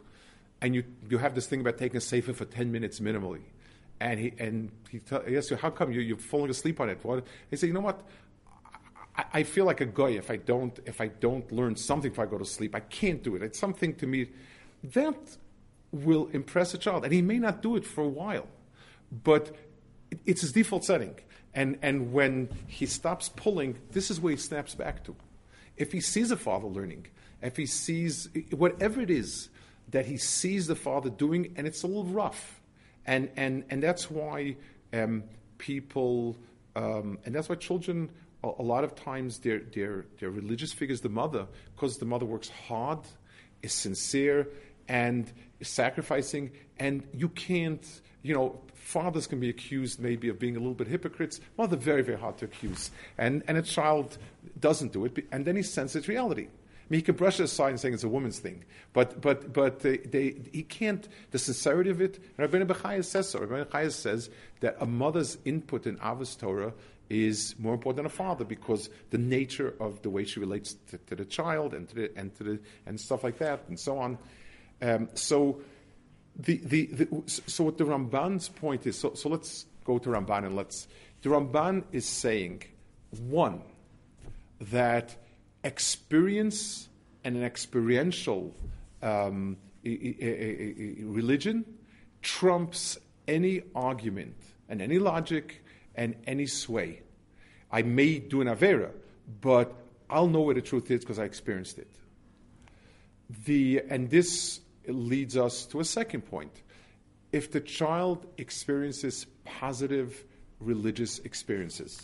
[0.63, 3.43] and you, you have this thing about taking a sefer for 10 minutes minimally,
[4.01, 6.89] and he, and he, tell, he asks you, how come you, you're falling asleep on
[6.89, 6.99] it?
[7.03, 7.25] What?
[7.51, 8.03] He said, you know what?
[9.17, 12.19] I, I feel like a guy if I don't if I don't learn something if
[12.19, 12.75] I go to sleep.
[12.75, 13.43] I can't do it.
[13.43, 14.31] It's something to me
[14.93, 15.37] that
[15.95, 18.49] will impress a child, and he may not do it for a while,
[19.11, 19.55] but
[20.27, 21.15] it's his default setting.
[21.55, 25.15] And, and when he stops pulling, this is where he snaps back to.
[25.77, 27.07] If he sees a father learning,
[27.43, 29.51] if he sees whatever it is
[29.91, 32.61] that he sees the father doing, and it's a little rough,
[33.07, 34.57] and and and that's why
[34.93, 35.25] um,
[35.59, 36.37] people,
[36.75, 38.11] um, and that's why children,
[38.43, 42.25] a, a lot of times, their their their religious figures, the mother, because the mother
[42.25, 43.01] works hard,
[43.63, 44.49] is sincere,
[44.89, 45.31] and
[45.63, 50.75] sacrificing, and you can't, you know, fathers can be accused maybe of being a little
[50.75, 51.41] bit hypocrites.
[51.57, 52.91] They're very, very hard to accuse.
[53.17, 54.19] And, and a child
[54.61, 56.49] doesn't do it, and then he senses reality.
[56.85, 59.55] I mean, he can brush it aside and saying it's a woman's thing, but but
[59.55, 61.09] but they, they, he can't.
[61.31, 62.23] The sincerity of it.
[62.37, 63.41] Rabbi Bechaya says so.
[63.41, 64.29] Rabbi Bechaya says
[64.61, 66.75] that a mother's input in Avos Torah
[67.09, 70.99] is more important than a father because the nature of the way she relates to,
[70.99, 73.99] to the child and to the, and to the and stuff like that and so
[73.99, 74.19] on.
[74.85, 75.63] Um, so
[76.37, 80.45] the, the, the, so what the Ramban's point is, so, so let's go to Ramban
[80.45, 80.89] and let's,
[81.23, 82.65] the Ramban is saying,
[83.29, 83.63] one,
[84.61, 85.17] that
[85.63, 86.89] experience
[87.25, 88.55] and an experiential
[89.03, 91.65] um, religion
[92.21, 94.37] trumps any argument
[94.69, 97.01] and any logic and any sway.
[97.73, 98.91] I may do an Avera,
[99.41, 99.75] but
[100.11, 101.89] I'll know where the truth is because I experienced it.
[103.47, 106.63] The, and this leads us to a second point.
[107.33, 110.25] If the child experiences positive
[110.61, 112.01] religious experiences,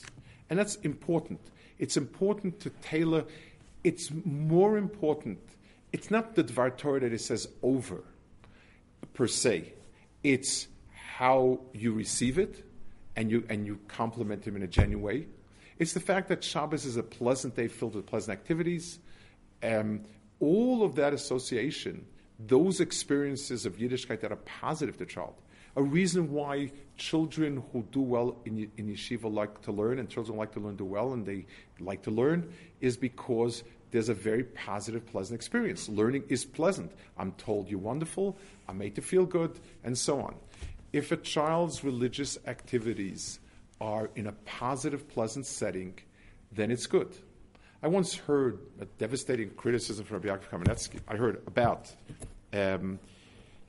[0.48, 1.40] and that's important,
[1.78, 3.24] it's important to tailor,
[3.84, 5.38] it's more important,
[5.92, 8.02] it's not the Dvar Torah that it says over
[9.14, 9.72] per se,
[10.22, 10.68] it's
[11.16, 12.64] how you receive it
[13.16, 15.26] and you, and you compliment him in a genuine way.
[15.78, 18.98] It's the fact that Shabbos is a pleasant day filled with pleasant activities.
[19.62, 20.02] Um,
[20.38, 22.06] all of that association,
[22.46, 25.34] those experiences of Yiddishkeit that are positive to child,
[25.76, 30.36] a reason why children who do well in, in yeshiva like to learn, and children
[30.36, 31.46] like to learn do well, and they
[31.78, 35.88] like to learn, is because there's a very positive, pleasant experience.
[35.88, 36.92] Learning is pleasant.
[37.18, 38.36] I'm told you're wonderful,
[38.68, 40.34] I'm made to feel good, and so on.
[40.92, 43.38] If a child's religious activities
[43.80, 45.94] are in a positive, pleasant setting,
[46.52, 47.16] then it's good.
[47.82, 51.00] I once heard a devastating criticism from Rabbi Yaakov Kamenetsky.
[51.08, 51.90] I heard about.
[52.52, 52.98] Um,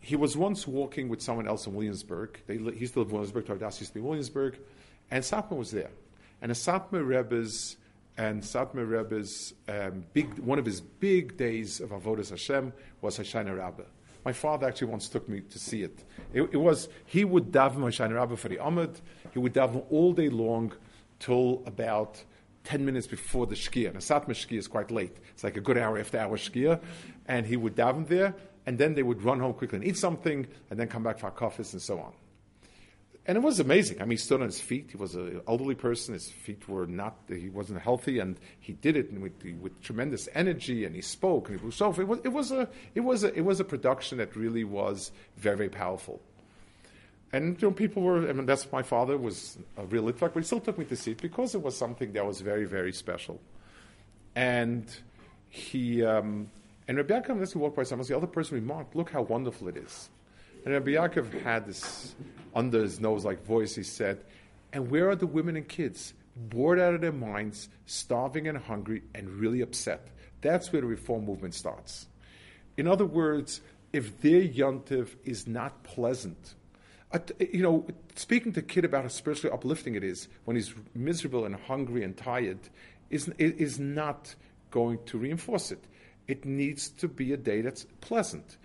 [0.02, 2.42] he was once walking with someone else in Williamsburg.
[2.46, 3.46] They, he still lived in Williamsburg.
[3.46, 4.60] Torah Vodaas used to be in Williamsburg,
[5.12, 5.92] and Satmar was there.
[6.42, 7.78] And a Satmar Rebbe's
[8.18, 13.58] and Satmar Rebbe's um, big one of his big days of avodas Hashem was Hoshana
[13.58, 13.84] Rabbah.
[14.26, 16.04] My father actually once took me to see it.
[16.34, 19.00] It, it was he would daven Hoshana Rabbah for the Amud.
[19.32, 20.74] He would daven all day long
[21.20, 22.22] till about
[22.64, 23.88] 10 minutes before the Shkia.
[23.88, 25.18] And a Satmar Shkia is quite late.
[25.34, 26.82] It's like a good hour after our Shkia.
[27.26, 30.48] And he would daven there, and then they would run home quickly and eat something,
[30.70, 32.14] and then come back for coffees and so on.
[33.28, 34.02] And it was amazing.
[34.02, 34.90] I mean, he stood on his feet.
[34.92, 36.16] He was an elderly person.
[36.16, 40.86] His feet were not, he wasn't healthy, and he did it with, with tremendous energy,
[40.86, 43.42] and he spoke, and he so, it was, it was, a, it, was a, it
[43.42, 46.20] was a production that really was very, very powerful.
[47.34, 50.38] And you know, people were, I mean, that's my father was a real Litvak, but
[50.38, 52.92] he still took me to see it because it was something that was very, very
[52.92, 53.40] special.
[54.36, 54.86] And
[55.50, 56.50] he, um,
[56.88, 59.78] and Rabbi Yaakov, he walked by someone, the other person remarked, look how wonderful it
[59.78, 60.10] is.
[60.66, 62.16] And Rabbi Yaakov had this
[62.54, 63.76] under his nose like voice.
[63.76, 64.24] He said,
[64.74, 66.14] and where are the women and kids?
[66.36, 70.08] Bored out of their minds, starving and hungry, and really upset.
[70.42, 72.08] That's where the reform movement starts.
[72.78, 76.56] In other words, if their yontiv is not pleasant,
[77.40, 81.46] you know, speaking to a kid about how spiritually uplifting it is when he's miserable
[81.46, 82.60] and hungry and tired
[83.10, 84.36] is, is not
[84.70, 85.84] going to reinforce it.
[86.28, 88.58] It needs to be a day that's pleasant.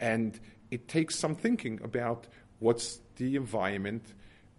[0.00, 0.38] And
[0.70, 2.26] it takes some thinking about
[2.58, 4.14] what's the environment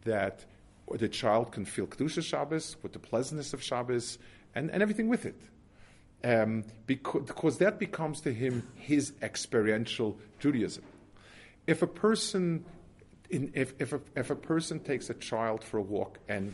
[0.05, 0.45] that
[0.91, 4.17] the child can feel Kedusha Shabbos, with the pleasantness of Shabbos,
[4.55, 5.35] and, and everything with it.
[6.23, 10.83] Um, because, because that becomes to him his experiential Judaism.
[11.67, 12.63] If a person
[13.29, 16.53] in, if, if, a, if a person takes a child for a walk, and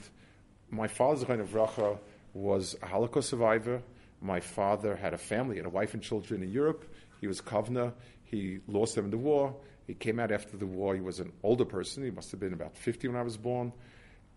[0.70, 1.98] my father's kind of Racha
[2.34, 3.82] was a Holocaust survivor.
[4.22, 6.86] My father had a family, and a wife and children in Europe.
[7.22, 7.94] He was Kovna.
[8.24, 9.56] He lost them in the war.
[9.88, 10.94] He came out after the war.
[10.94, 12.04] He was an older person.
[12.04, 13.74] He must have been about 50 when I was born,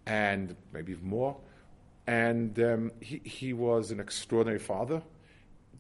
[0.07, 1.37] and maybe even more.
[2.07, 5.03] And um, he, he was an extraordinary father.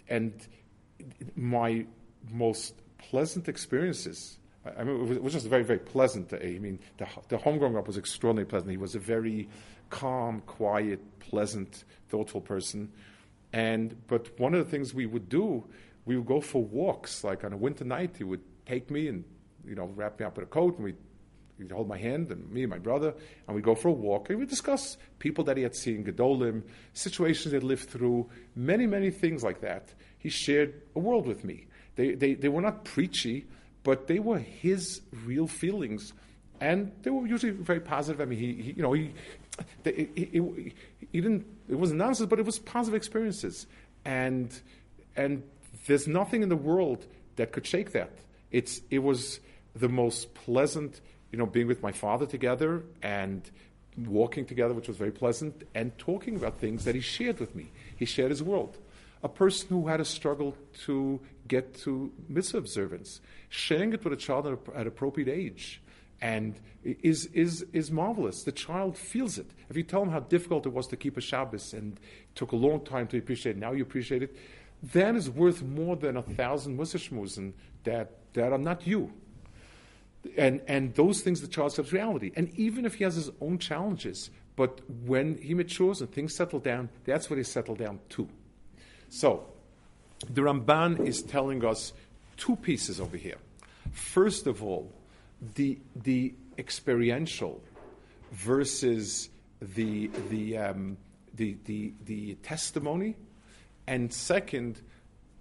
[0.08, 0.34] And
[1.34, 1.86] my
[2.30, 6.28] most pleasant experiences I mean, it was just very, very pleasant.
[6.28, 6.54] Day.
[6.56, 8.70] I mean, the, the home growing up was extraordinarily pleasant.
[8.70, 9.48] He was a very
[9.90, 12.92] calm, quiet, pleasant, thoughtful person.
[13.52, 15.64] And but one of the things we would do,
[16.04, 17.24] we would go for walks.
[17.24, 19.24] Like on a winter night, he would take me and
[19.66, 20.94] you know wrap me up in a coat, and we
[21.58, 23.14] he'd hold my hand, and me and my brother,
[23.46, 26.62] and we'd go for a walk, and we'd discuss people that he had seen, Gedolim,
[26.92, 29.94] situations he'd lived through, many, many things like that.
[30.18, 31.66] He shared a world with me.
[31.96, 33.46] They, they, they were not preachy,
[33.84, 36.12] but they were his real feelings,
[36.60, 38.20] and they were usually very positive.
[38.20, 39.12] I mean, he, he you know, he,
[39.84, 41.46] he, didn't.
[41.68, 43.66] It wasn't nonsense, but it was positive experiences,
[44.04, 44.52] and
[45.16, 45.42] and
[45.86, 48.12] there's nothing in the world that could shake that.
[48.50, 49.40] It's it was
[49.74, 51.00] the most pleasant,
[51.32, 53.42] you know, being with my father together and
[53.96, 57.72] walking together, which was very pleasant, and talking about things that he shared with me.
[57.96, 58.78] He shared his world
[59.22, 64.16] a person who had a struggle to get to mitzvah observance, sharing it with a
[64.16, 65.80] child at, a, at appropriate age,
[66.20, 68.42] and is, is, is marvelous.
[68.44, 69.50] The child feels it.
[69.68, 71.98] If you tell him how difficult it was to keep a Shabbos and
[72.34, 74.36] took a long time to appreciate it, now you appreciate it,
[74.92, 77.52] that is worth more than a thousand mussishmusen
[77.84, 79.12] that, that are not you.
[80.36, 82.32] And, and those things the child accepts reality.
[82.36, 86.60] And even if he has his own challenges, but when he matures and things settle
[86.60, 88.28] down, that's what he settle down to.
[89.12, 89.44] So,
[90.30, 91.92] the Ramban is telling us
[92.38, 93.36] two pieces over here.
[93.92, 94.90] First of all,
[95.54, 97.62] the, the experiential
[98.32, 99.28] versus
[99.60, 100.96] the, the, um,
[101.34, 103.14] the, the, the testimony,
[103.86, 104.80] and second,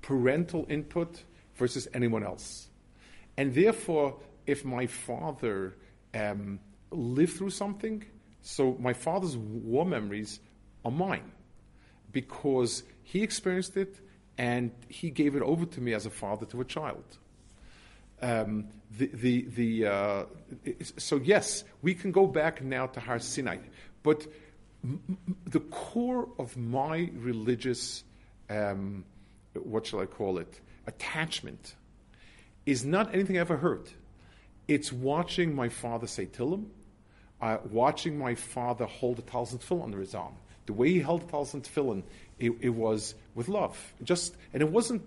[0.02, 1.24] parental input
[1.56, 2.68] versus anyone else.
[3.38, 5.78] And therefore, if my father
[6.14, 6.60] um,
[6.92, 8.04] lived through something,
[8.42, 10.42] so my father's war memories
[10.84, 11.32] are mine
[12.12, 14.00] because he experienced it
[14.38, 17.04] and he gave it over to me as a father to a child.
[18.22, 20.26] Um, the, the, the, uh,
[20.98, 23.58] so yes, we can go back now to Har Sinai,
[24.04, 24.26] but
[24.84, 28.04] m- the core of my religious,
[28.50, 29.06] um,
[29.54, 31.76] what shall I call it, attachment
[32.66, 33.90] is not anything I ever heard.
[34.68, 36.66] It's watching my father say Tillim,
[37.42, 40.36] uh, watching my father hold a thousand tefillin under his arm.
[40.72, 42.02] The way he held a thousand tefillin,
[42.40, 43.94] it, it was with love.
[44.06, 45.04] Just, and it wasn't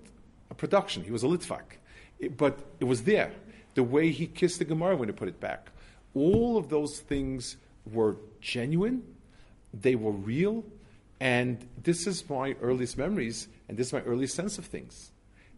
[0.51, 1.03] a production.
[1.03, 1.79] He was a litvak.
[2.19, 3.33] It, but it was there.
[3.75, 5.71] The way he kissed the Gemara when he put it back.
[6.15, 7.57] All of those things
[7.91, 9.05] were genuine,
[9.73, 10.65] they were real,
[11.19, 15.13] and this is my earliest memories, and this is my earliest sense of things.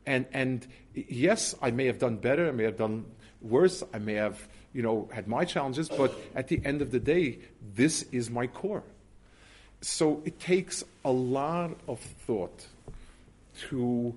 [0.06, 3.06] And, and yes, I may have done better, I may have done
[3.42, 7.00] worse, I may have you know, had my challenges, but at the end of the
[7.00, 7.40] day,
[7.74, 8.84] this is my core.
[9.80, 12.66] So it takes a lot of thought
[13.68, 14.14] to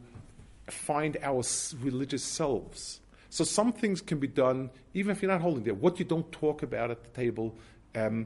[0.68, 1.44] find our
[1.82, 3.00] religious selves.
[3.30, 5.74] So some things can be done even if you're not holding there.
[5.74, 7.56] What you don't talk about at the table,
[7.96, 8.26] um,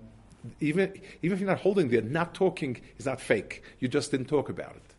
[0.60, 3.64] even even if you're not holding there, not talking is not fake.
[3.80, 4.96] You just didn't talk about it,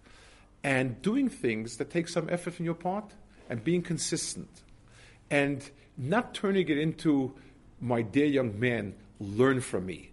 [0.63, 3.13] and doing things that take some effort from your part
[3.49, 4.63] and being consistent,
[5.31, 7.35] and not turning it into
[7.81, 10.11] my dear young man, learn from me.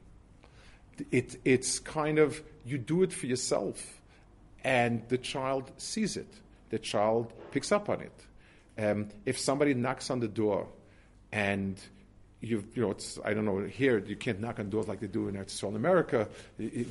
[1.10, 4.02] It, it's kind of you do it for yourself,
[4.64, 6.34] and the child sees it
[6.72, 8.26] the child picks up on it.
[8.82, 10.68] Um, if somebody knocks on the door
[11.32, 11.80] and
[12.40, 15.08] you you know, it's, I don't know, here you can't knock on doors like they
[15.08, 16.28] do in Israel America,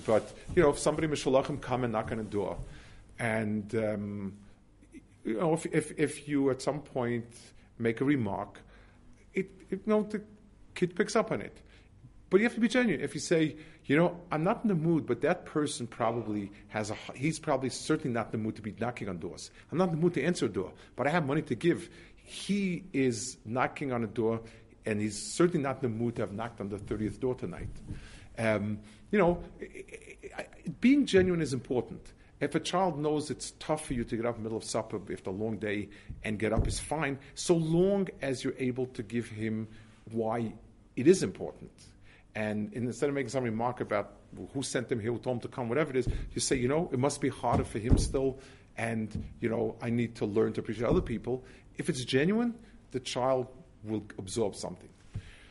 [0.07, 2.57] but, you know, if somebody, Meshulachim, come and knock on a door,
[3.19, 4.37] and, um,
[5.25, 7.27] you know, if, if, if, you at some point
[7.81, 8.61] make a remark,
[9.35, 10.23] it, it, you know, the
[10.77, 11.57] kid picks up on it.
[12.31, 13.03] But you have to be genuine.
[13.03, 13.57] If you say,
[13.87, 17.71] you know, I'm not in the mood, but that person probably has a, he's probably
[17.71, 19.51] certainly not in the mood to be knocking on doors.
[19.73, 21.91] I'm not in the mood to answer a door, but I have money to give.
[22.15, 24.41] He is knocking on a door,
[24.87, 27.69] and he's certainly not in the mood to have knocked on the 30th door tonight.
[28.39, 28.79] Um,
[29.11, 29.43] you know,
[30.81, 32.13] being genuine is important.
[32.41, 34.65] If a child knows it's tough for you to get up in the middle of
[34.65, 35.89] supper after a long day
[36.23, 39.67] and get up is fine, so long as you're able to give him
[40.11, 40.53] why
[40.97, 41.71] it is important.
[42.35, 44.13] And instead of making some remark about
[44.53, 46.69] who sent him here, who told him to come, whatever it is, you say, you
[46.69, 48.39] know, it must be harder for him still,
[48.77, 51.45] and, you know, I need to learn to appreciate other people.
[51.77, 52.55] If it's genuine,
[52.93, 53.49] the child
[53.85, 54.89] will absorb something.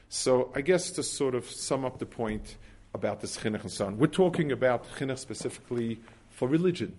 [0.08, 2.56] So I guess to sort of sum up the point
[2.94, 6.00] about this chinuch and so on, we're talking about chinuch specifically
[6.30, 6.98] for religion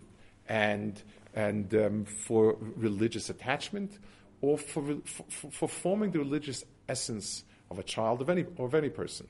[0.48, 1.02] and,
[1.34, 3.98] and um, for religious attachment
[4.42, 8.74] or for, for, for forming the religious essence of a child of any, or of
[8.74, 9.26] any person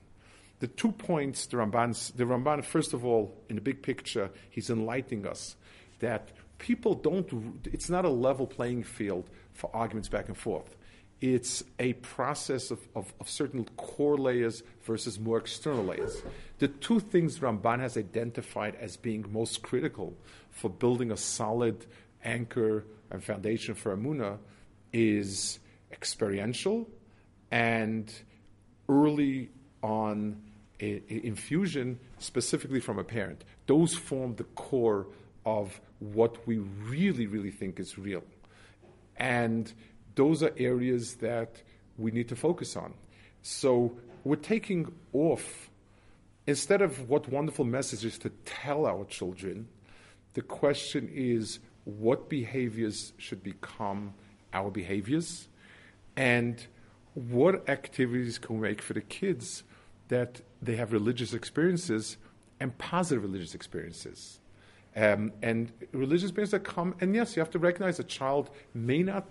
[0.60, 4.70] the two points the Ramban, the Ramban, first of all, in the big picture, he's
[4.70, 5.56] enlightening us
[5.98, 10.76] that people don't, it's not a level playing field for arguments back and forth.
[11.20, 16.22] It's a process of, of, of certain core layers versus more external layers.
[16.58, 20.14] The two things Ramban has identified as being most critical
[20.50, 21.84] for building a solid
[22.24, 24.38] anchor and foundation for Emunah
[24.92, 25.58] is
[25.92, 26.88] experiential
[27.50, 28.12] and
[28.88, 29.50] early
[29.82, 30.40] on
[30.80, 33.44] infusion specifically from a parent.
[33.66, 35.06] Those form the core
[35.44, 38.22] of what we really, really think is real.
[39.16, 39.72] And
[40.14, 41.62] those are areas that
[41.98, 42.94] we need to focus on.
[43.42, 43.92] So
[44.24, 45.70] we're taking off,
[46.46, 49.68] instead of what wonderful messages to tell our children,
[50.34, 54.14] the question is what behaviors should become
[54.52, 55.48] our behaviors
[56.16, 56.66] and
[57.14, 59.62] what activities can we make for the kids
[60.08, 62.16] that they have religious experiences
[62.58, 64.40] and positive religious experiences.
[64.96, 69.02] Um, and religious experiences that come, and yes, you have to recognize a child may
[69.02, 69.26] not,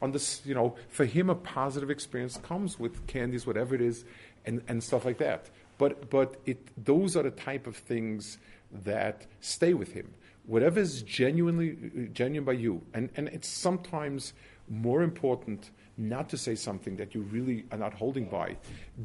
[0.00, 4.04] on this, you know, for him a positive experience comes with candies, whatever it is,
[4.46, 5.50] and, and stuff like that.
[5.78, 8.38] But, but it, those are the type of things
[8.84, 10.12] that stay with him.
[10.46, 14.32] Whatever is genuinely genuine by you, and, and it's sometimes
[14.68, 15.70] more important
[16.02, 18.56] not to say something that you really are not holding by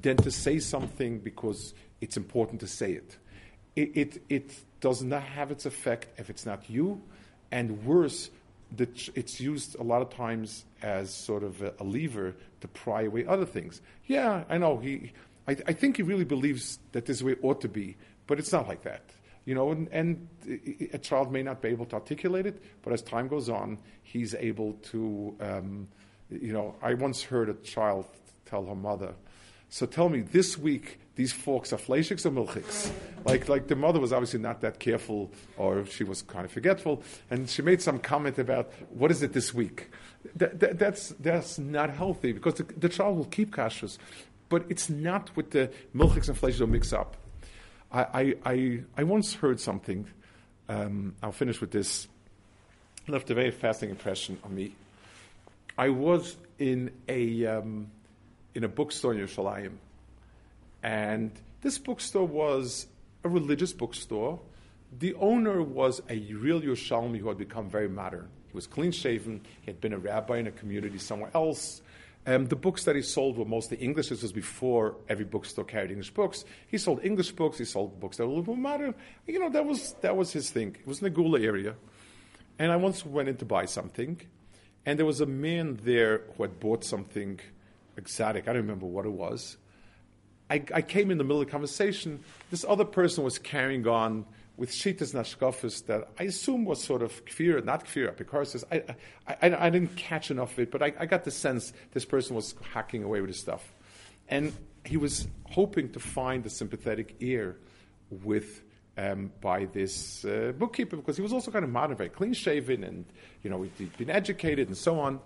[0.01, 3.17] than to say something because it's important to say it.
[3.75, 7.01] It, it, it does not have its effect if it's not you,
[7.51, 8.29] and worse,
[8.75, 13.03] that it's used a lot of times as sort of a, a, lever to pry
[13.03, 13.81] away other things.
[14.05, 15.13] Yeah, I know he.
[15.47, 17.95] I, I, think he really believes that this way ought to be,
[18.25, 19.03] but it's not like that.
[19.45, 20.27] You know, and, and
[20.91, 24.35] a child may not be able to articulate it, but as time goes on, he's
[24.35, 25.35] able to.
[25.39, 25.87] Um,
[26.30, 28.05] you know, I once heard a child
[28.45, 29.13] tell her mother,
[29.69, 32.91] "So tell me, this week these forks are fleischiks or milchiks.
[33.25, 37.03] Like, like the mother was obviously not that careful, or she was kind of forgetful,
[37.32, 39.89] and she made some comment about what is it this week.
[40.36, 43.97] That, that, that's that's not healthy because the, the, child will keep kashrus,
[44.47, 47.17] but it's not with the milchiks and fleischiks will mix up.
[47.91, 50.07] I, I, I, I, once heard something.
[50.69, 52.07] Um, I'll finish with this.
[53.07, 54.75] Left a very fascinating impression on me.
[55.78, 57.91] I was in a um,
[58.55, 59.73] in a bookstore in Yerushalayim
[60.84, 62.88] and this bookstore was
[63.23, 64.39] a religious bookstore.
[64.99, 68.30] The owner was a real Yerushalmi who had become very modern.
[68.47, 71.82] He was clean shaven, he had been a rabbi in a community somewhere else.
[72.25, 74.09] Um, the books that he sold were mostly English.
[74.09, 76.43] This was before every bookstore carried English books.
[76.67, 77.57] He sold English books.
[77.57, 78.95] He sold books that were a little more modern.
[79.25, 80.75] You know, that was that was his thing.
[80.78, 81.75] It was in the Geula area,
[82.59, 84.19] and I once went in to buy something,
[84.88, 87.41] and there was a man there who had bought something
[87.97, 88.47] exotic.
[88.47, 89.57] I don't remember what it was,
[90.49, 92.21] I, I, came in the middle of the conversation.
[92.51, 94.25] This other person was carrying on
[94.55, 98.95] with shitas nashkafis that I assume was sort of kfir, not kfir, I,
[99.27, 102.05] I, I, I, didn't catch enough of it, but I, I got the sense this
[102.05, 103.73] person was hacking away with his stuff.
[104.29, 104.53] And
[104.85, 107.57] he was hoping to find a sympathetic ear
[108.09, 108.61] with
[108.97, 112.83] um, by this uh, bookkeeper because he was also kind of modern, very clean shaven,
[112.83, 113.05] and
[113.43, 115.19] you know he'd been educated and so on.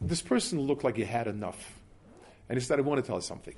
[0.00, 1.78] This person looked like he had enough,
[2.48, 3.54] and he said, "I want to tell you something."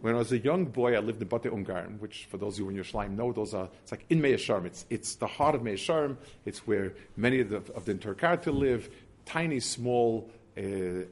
[0.00, 2.60] When I was a young boy, I lived in Batei Ungarin, which for those of
[2.60, 4.64] you in Yerushalayim know, those are, it's like in Meah Shearim.
[4.64, 6.16] It's, it's the heart of Meah Shearim.
[6.44, 8.88] It's where many of the, of the Neturei Karta live,
[9.26, 10.60] tiny, small uh,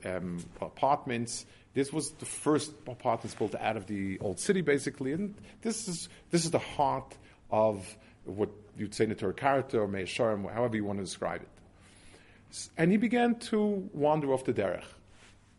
[0.04, 1.46] um, apartments.
[1.74, 5.10] This was the first apartments built out of the old city, basically.
[5.10, 7.12] And this is, this is the heart
[7.50, 11.04] of what you'd say in the Neturei Karta or Meah Shearim, however you want to
[11.04, 11.48] describe it.
[12.76, 14.84] And he began to wander off the derech.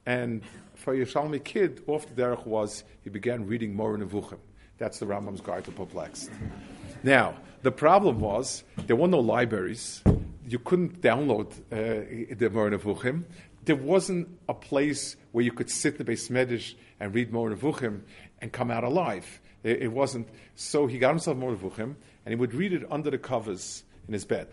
[0.05, 0.41] And
[0.75, 4.39] for Yerushalmi kid, off the derech was he began reading Moreh Nevuchim.
[4.77, 6.29] That's the Rambam's Guide to Perplexed.
[7.03, 10.01] Now, the problem was there were no libraries.
[10.47, 13.23] You couldn't download uh, the Nevuchim.
[13.65, 17.55] There wasn't a place where you could sit in the beis medrash and read Moreh
[17.55, 18.01] Nevuchim
[18.39, 19.41] and come out alive.
[19.63, 20.27] It, it, wasn't.
[20.55, 21.95] So he got himself Moreh Nevuchim
[22.25, 24.47] and he would read it under the covers in his bed.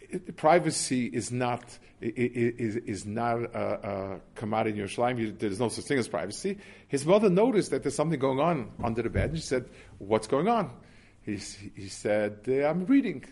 [0.00, 5.38] It, privacy is not is, is not a, a commodity in Yerushalayim.
[5.38, 6.58] There's no such thing as privacy.
[6.88, 9.68] His mother noticed that there's something going on under the bed, and she said,
[9.98, 10.70] "What's going on?"
[11.22, 11.36] He,
[11.74, 13.24] he said, "I'm reading."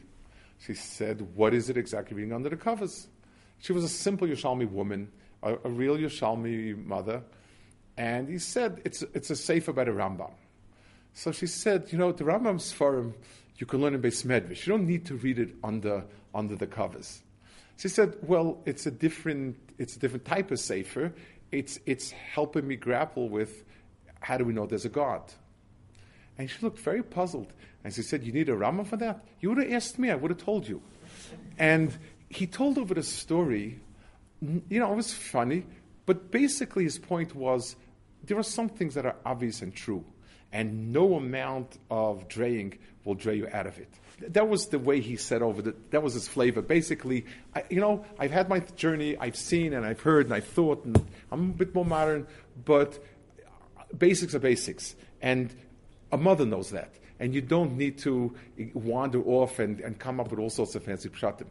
[0.59, 3.09] She said, "What is it exactly reading under the covers?"
[3.59, 5.09] She was a simple Yerushalmi woman,
[5.43, 7.23] a, a real Yerushalmi mother,
[7.97, 10.33] and he said, "It's it's a sefer by the Rambam."
[11.15, 13.15] So she said, "You know, the Rambam's frum."
[13.59, 14.67] You can learn in Beis Medrash.
[14.67, 17.23] You don't need to read it under under the covers.
[17.77, 21.13] She said, "Well, it's a different, it's a different type of sefer.
[21.51, 23.65] It's it's helping me grapple with
[24.21, 25.23] how do we know there's a God."
[26.39, 27.53] And she looked very puzzled,
[27.85, 29.25] and she said, "You need a Rama for that?
[29.41, 30.11] You would have asked me.
[30.11, 30.81] I would have told you."
[31.59, 31.97] And
[32.31, 33.79] he told over the story.
[34.41, 35.65] You know, it was funny,
[36.05, 37.77] but basically his point was
[38.25, 40.05] there are some things that are obvious and true,
[40.53, 43.89] and no amount of draying will dray you out of it
[44.29, 46.63] that was the way he said over the, that was his flavor.
[46.63, 50.47] Basically, I, you know, I've had my journey, I've seen and I've heard and I've
[50.47, 52.27] thought, and I'm a bit more modern,
[52.65, 53.03] but
[53.97, 54.95] basics are basics.
[55.21, 55.53] And
[56.11, 56.93] a mother knows that.
[57.19, 58.35] And you don't need to
[58.75, 61.47] wander off and, and come up with all sorts of fancy pshatim.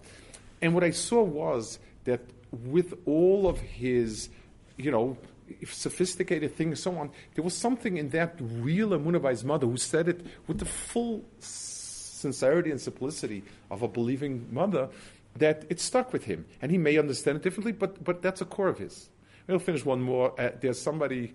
[0.62, 4.30] And what I saw was that with all of his,
[4.78, 5.18] you know,
[5.66, 9.68] sophisticated things and so on, there was something in that real Emunah by his mother
[9.68, 14.90] who said it with the full sincerity and simplicity of a believing mother
[15.38, 16.46] that it stuck with him.
[16.62, 19.10] And he may understand it differently, but, but that's a core of his.
[19.48, 20.40] We'll finish one more.
[20.40, 21.34] Uh, there's somebody,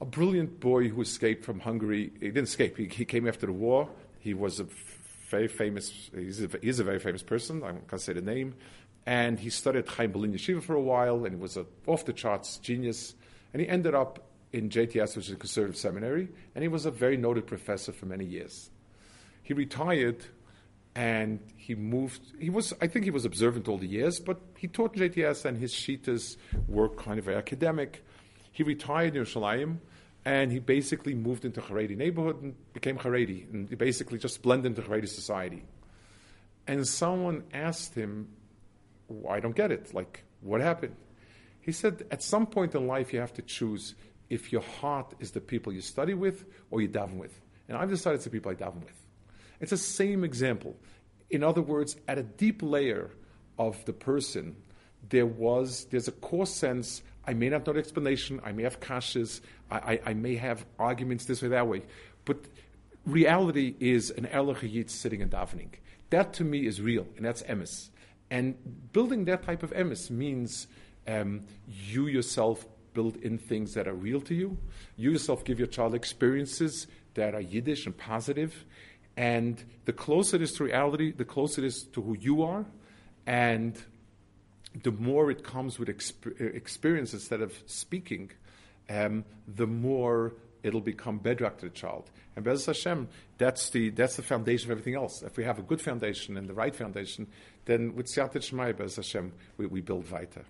[0.00, 2.12] a brilliant boy who escaped from Hungary.
[2.20, 3.88] He didn't escape, he, he came after the war.
[4.20, 4.66] He was a
[5.28, 8.54] very famous, he's a, he's a very famous person, I can't say the name.
[9.04, 12.12] And he studied Chaim Berlin Yeshiva for a while, and he was an off the
[12.12, 13.14] charts genius.
[13.52, 14.20] And he ended up
[14.52, 18.06] in JTS, which is a conservative seminary, and he was a very noted professor for
[18.06, 18.70] many years.
[19.42, 20.24] He retired
[20.94, 22.20] and he moved.
[22.38, 25.56] He was, I think, he was observant all the years, but he taught JTS, and
[25.56, 26.36] his shitas
[26.68, 28.04] were kind of academic.
[28.52, 29.78] He retired in Yerushalayim,
[30.24, 34.76] and he basically moved into Haredi neighborhood and became Haredi, and he basically just blended
[34.76, 35.64] into Haredi society.
[36.66, 38.28] And someone asked him,
[39.28, 39.94] I don't get it.
[39.94, 40.96] Like, what happened?
[41.60, 43.94] He said, at some point in life, you have to choose
[44.28, 47.40] if your heart is the people you study with or you daven with.
[47.68, 49.00] And I've decided it's the people I daven with.
[49.60, 50.76] It's the same example.
[51.30, 53.10] In other words, at a deep layer
[53.58, 54.56] of the person,
[55.08, 57.02] there was there's a core sense.
[57.26, 58.40] I may not know the explanation.
[58.44, 59.40] I may have kashas.
[59.70, 61.82] I, I, I may have arguments this way that way,
[62.24, 62.38] but
[63.06, 65.68] reality is an erlich sitting and davening.
[66.10, 67.88] That to me is real, and that's emes.
[68.32, 68.54] And
[68.94, 70.66] building that type of emes means
[71.06, 74.56] um, you yourself build in things that are real to you.
[74.96, 78.64] You yourself give your child experiences that are Yiddish and positive.
[79.18, 82.64] And the closer it is to reality, the closer it is to who you are.
[83.26, 83.78] And
[84.82, 88.30] the more it comes with exp- experience instead of speaking,
[88.88, 92.10] um, the more it'll become bedrock to the child.
[92.36, 93.08] And Bez Hashem,
[93.38, 95.22] that's the, that's the foundation of everything else.
[95.22, 97.26] If we have a good foundation and the right foundation,
[97.64, 100.44] then with Siyat Shmai, Bez Hashem, we, we build weiter.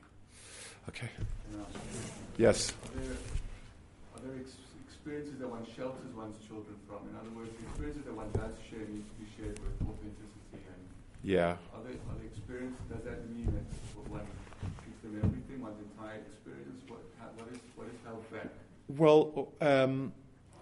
[0.89, 1.09] Okay.
[2.39, 2.71] Yes.
[2.71, 3.13] Are there,
[4.15, 4.57] are there ex-
[4.89, 7.09] experiences that one shelters one's children from?
[7.11, 10.63] In other words, the experiences that one does share need to be shared with authenticity.
[10.67, 10.83] And
[11.23, 11.57] yeah.
[11.75, 12.19] Are there, are
[12.53, 13.65] does that mean that
[14.11, 14.27] one
[14.85, 16.85] gives them everything, one's entire experience?
[16.89, 18.53] What, how, what, is, what is held back?
[18.97, 20.13] Well, um,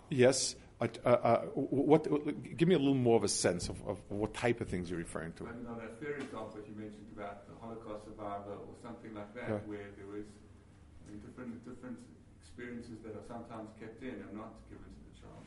[0.09, 0.57] yes.
[0.81, 2.09] Uh, uh, what,
[2.57, 4.99] give me a little more of a sense of, of, what type of things you're
[4.99, 5.45] referring to.
[5.45, 9.13] I mean, on that fair example that you mentioned about the Holocaust survivor or something
[9.13, 9.69] like that, yeah.
[9.69, 12.01] where there was I mean, different, different
[12.41, 15.45] experiences that are sometimes kept in and not given to the child.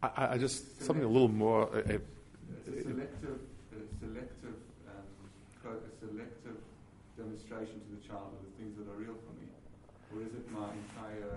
[0.00, 1.68] I, I just selective, something a little more.
[1.68, 2.00] Uh,
[2.64, 3.36] it's a selective,
[3.76, 4.56] a selective,
[4.88, 6.56] um, a selective
[7.20, 9.52] demonstration to the child of the things that are real for me,
[10.08, 11.36] or is it my entire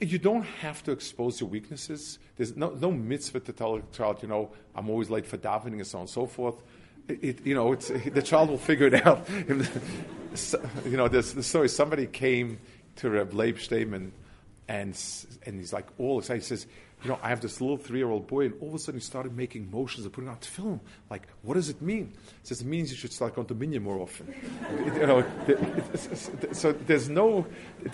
[0.00, 2.18] you don't have to expose your weaknesses.
[2.36, 5.74] There's no, no mitzvah to tell a child, you know, I'm always late for davening
[5.74, 6.56] and so on and so forth.
[7.08, 9.28] It, it, you know, the child will figure it out.
[10.84, 11.68] you know, there's the story.
[11.68, 12.58] Somebody came
[12.96, 14.12] to Reb Leib Steinman,
[14.68, 14.98] and
[15.44, 16.42] and he's like all excited.
[16.42, 16.66] He says,
[17.02, 19.36] you know, I have this little three-year-old boy, and all of a sudden he started
[19.36, 20.80] making motions and putting out film.
[21.08, 22.12] Like, what does it mean?
[22.42, 24.34] He says it means you should start going to minyan more often.
[24.84, 25.24] you know,
[26.52, 27.46] so there's no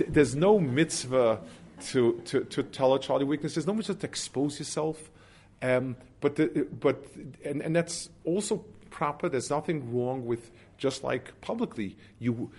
[0.09, 1.41] there's no mitzvah
[1.81, 3.67] to, to, to tell a child your weaknesses.
[3.67, 5.11] Not just expose yourself,
[5.63, 7.05] um, but the, but
[7.45, 9.29] and, and that's also proper.
[9.29, 12.51] There's nothing wrong with just like publicly you.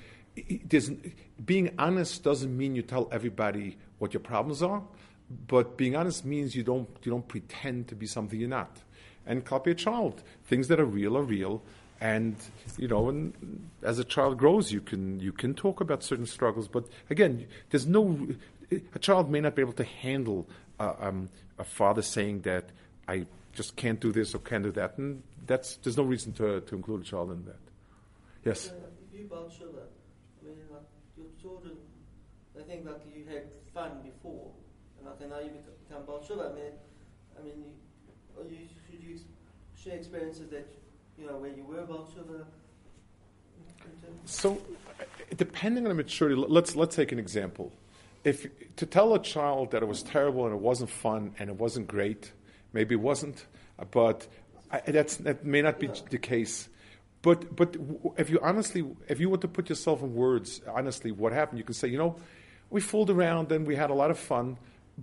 [1.44, 4.84] Being honest doesn't mean you tell everybody what your problems are,
[5.48, 8.78] but being honest means you don't you don't pretend to be something you're not.
[9.26, 10.24] And copy a child.
[10.46, 11.62] Things that are real are real,
[12.00, 12.36] and
[12.78, 16.68] you know, and as a child grows, you can you can talk about certain struggles.
[16.68, 18.28] But again, there's no
[18.72, 20.48] a child may not be able to handle
[20.80, 22.66] uh, um, a father saying that
[23.08, 26.62] I just can't do this or can't do that, and that's there's no reason to
[26.62, 27.60] to include a child in that.
[28.44, 28.70] Yes.
[28.70, 28.74] Uh,
[29.14, 29.84] you baal teshuva.
[30.42, 30.82] I mean, like
[31.18, 31.78] your children,
[32.56, 34.52] they think that you had fun before,
[35.00, 35.52] and like now you
[35.88, 36.52] become baal teshuva.
[36.52, 36.74] I mean,
[37.40, 39.20] I mean, you, you, should you
[39.76, 40.68] share experiences that
[41.18, 42.46] you know where you were baal teshuva?
[44.26, 44.62] So,
[45.36, 47.72] depending on the maturity, let's let's take an example
[48.28, 51.56] if to tell a child that it was terrible and it wasn't fun and it
[51.56, 52.34] wasn't great,
[52.74, 53.46] maybe it wasn't,
[53.92, 54.28] but
[54.70, 56.68] I, that may not be the case.
[57.22, 57.78] But but
[58.18, 61.60] if you honestly, if you were to put yourself in words, honestly, what happened?
[61.60, 62.18] You can say, you know,
[62.70, 64.58] we fooled around and we had a lot of fun,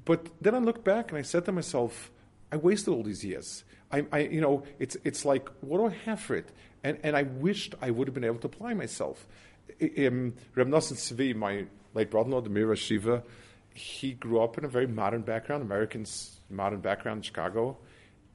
[0.05, 2.11] but then I look back and I said to myself,
[2.53, 3.65] I wasted all these years.
[3.91, 6.49] I, I you know, it's it's like what do I have for it?
[6.83, 9.27] And and I wished I would have been able to apply myself.
[9.81, 11.65] Um, Reb Nosson Tzvi, my
[11.95, 13.23] late brother-in-law, the Shiva,
[13.73, 16.07] he grew up in a very modern background, American
[16.51, 17.79] modern background in Chicago.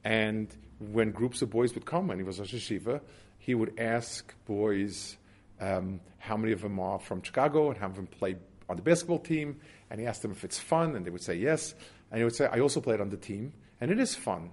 [0.04, 3.00] And when groups of boys would come, when he was a Shiva,
[3.38, 5.16] he would ask boys
[5.60, 8.36] um, how many of them are from Chicago and have them play
[8.68, 9.60] on the basketball team.
[9.90, 11.74] And he asked them if it's fun, and they would say yes.
[12.10, 14.50] And he would say, I also played on the team, and it is fun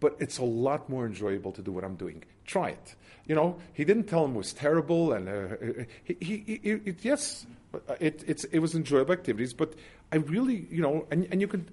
[0.00, 2.24] but it's a lot more enjoyable to do what I'm doing.
[2.46, 2.94] Try it.
[3.26, 6.98] You know, he didn't tell him it was terrible, and uh, he, he, he, it,
[7.02, 7.46] yes,
[8.00, 9.74] it, it was enjoyable activities, but
[10.12, 11.68] I really, you know, and, and you can,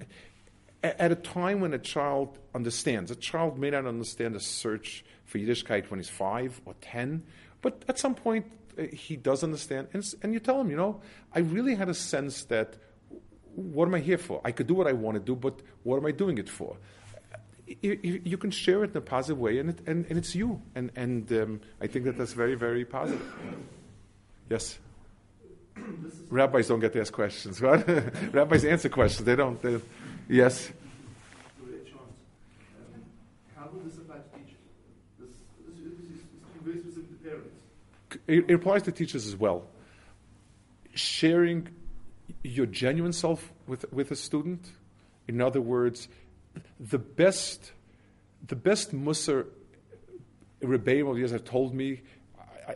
[0.83, 5.39] at a time when a child understands, a child may not understand a search for
[5.39, 7.23] Yiddishkeit when he's five or ten,
[7.61, 8.45] but at some point
[8.77, 11.01] uh, he does understand, and, and you tell him, you know,
[11.33, 12.77] I really had a sense that
[13.55, 14.39] what am I here for?
[14.45, 16.77] I could do what I want to do, but what am I doing it for?
[17.81, 20.61] You, you, can share it in a positive way, and, it, and, and it's you.
[20.73, 23.21] And, and um, I think that that's very, very positive.
[24.49, 24.79] Yes?
[26.29, 27.83] Rabbis don't get to ask questions, right?
[28.33, 29.25] Rabbis answer questions.
[29.25, 29.61] They don't.
[29.61, 29.79] They,
[30.29, 30.71] yes?
[38.27, 39.63] It, it applies to teachers as well.
[40.93, 41.69] Sharing
[42.43, 44.69] your genuine self with, with a student.
[45.27, 46.07] In other words,
[46.79, 47.71] the best,
[48.45, 49.45] the best Musar
[50.61, 52.01] Rebbeim of years have told me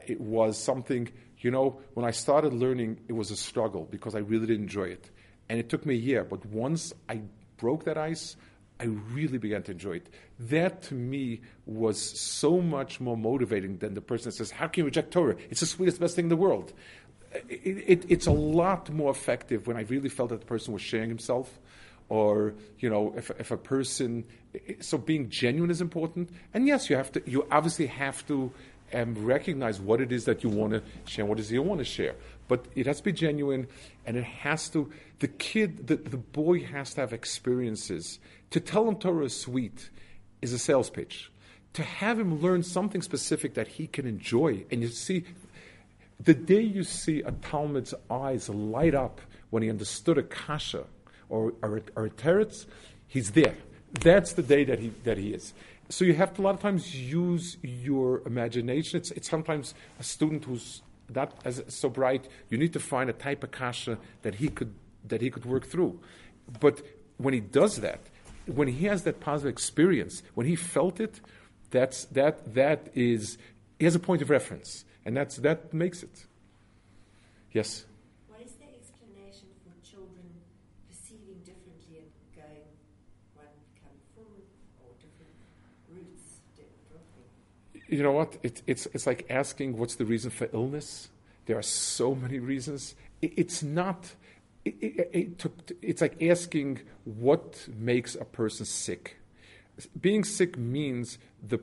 [0.07, 1.09] it was something,
[1.43, 4.85] you know, when I started learning, it was a struggle because I really didn't enjoy
[4.85, 5.09] it.
[5.49, 7.21] And it took me a year, but once I
[7.57, 8.37] broke that ice,
[8.79, 10.09] I really began to enjoy it.
[10.39, 14.81] That to me was so much more motivating than the person that says, How can
[14.81, 15.35] you reject Torah?
[15.49, 16.73] It's the sweetest, best thing in the world.
[17.47, 20.81] It, it, it's a lot more effective when I really felt that the person was
[20.81, 21.59] sharing himself
[22.11, 24.25] or you know if, if a person
[24.81, 28.51] so being genuine is important and yes you have to you obviously have to
[28.93, 31.79] um, recognize what it is that you want to share what it is you want
[31.79, 32.15] to share
[32.47, 33.67] but it has to be genuine
[34.05, 38.19] and it has to the kid the, the boy has to have experiences
[38.49, 39.89] to tell him torah is sweet
[40.41, 41.31] is a sales pitch
[41.73, 45.23] to have him learn something specific that he can enjoy and you see
[46.19, 50.85] the day you see a talmid's eyes light up when he understood a kasha
[51.31, 52.65] or, or, or a teretz,
[53.07, 53.55] he's there.
[53.93, 55.53] That's the day that he, that he is.
[55.91, 58.97] So you have to a lot of times use your imagination.
[58.97, 60.81] It's, it's sometimes a student who's
[61.13, 62.29] not as so bright.
[62.49, 64.73] You need to find a type of kasha that he could
[65.07, 65.99] that he could work through.
[66.59, 66.81] But
[67.17, 67.99] when he does that,
[68.45, 71.19] when he has that positive experience, when he felt it,
[71.71, 73.37] that's that that is
[73.77, 76.25] he has a point of reference, and that's that makes it.
[77.51, 77.85] Yes.
[87.91, 88.37] You know what?
[88.41, 91.09] It, it's, it's like asking what's the reason for illness.
[91.45, 92.95] There are so many reasons.
[93.21, 94.15] It, it's not,
[94.63, 95.45] it,
[95.81, 99.17] it's like asking what makes a person sick.
[99.99, 101.59] Being sick means the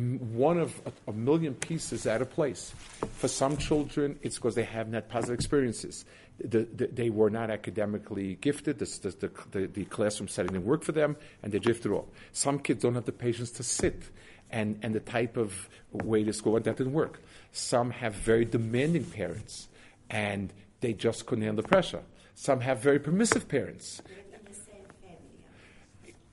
[0.00, 2.72] one of a, a million pieces out of place.
[3.18, 6.04] For some children, it's because they haven't had positive experiences.
[6.42, 8.78] The, the, they were not academically gifted.
[8.78, 12.06] The, the, the, classroom setting didn't work for them, and they drifted off.
[12.32, 14.04] Some kids don't have the patience to sit
[14.50, 17.22] and, and the type of way to school, and that didn't work.
[17.52, 19.68] Some have very demanding parents,
[20.10, 22.02] and they just couldn't handle the pressure.
[22.34, 24.00] Some have very permissive parents.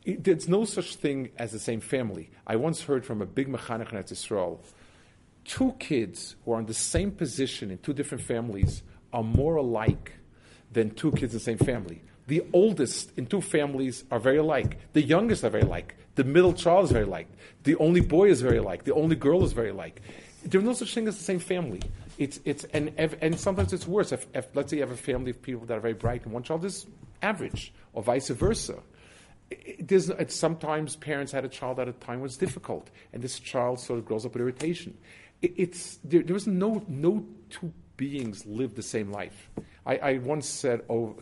[0.05, 2.29] there's no such thing as the same family.
[2.45, 4.61] I once heard from a big mechanech in Israel,
[5.45, 10.13] two kids who are in the same position in two different families are more alike
[10.71, 12.03] than two kids in the same family.
[12.27, 14.77] The oldest in two families are very alike.
[14.93, 15.95] The youngest are very alike.
[16.15, 17.27] The middle child is very like.
[17.63, 18.83] The only boy is very like.
[18.83, 20.01] The only girl is very like.
[20.43, 21.81] There's no such thing as the same family.
[22.17, 24.11] It's, it's, and, and sometimes it's worse.
[24.11, 26.33] If, if, let's say you have a family of people that are very bright and
[26.33, 26.85] one child is
[27.21, 28.79] average, or vice versa.
[29.51, 33.79] It, it, sometimes parents had a child at a time was difficult, and this child
[33.79, 34.97] sort of grows up with irritation.
[35.41, 39.49] It, it's, there, there was no, no two beings live the same life.
[39.85, 41.17] I, I once said, oh,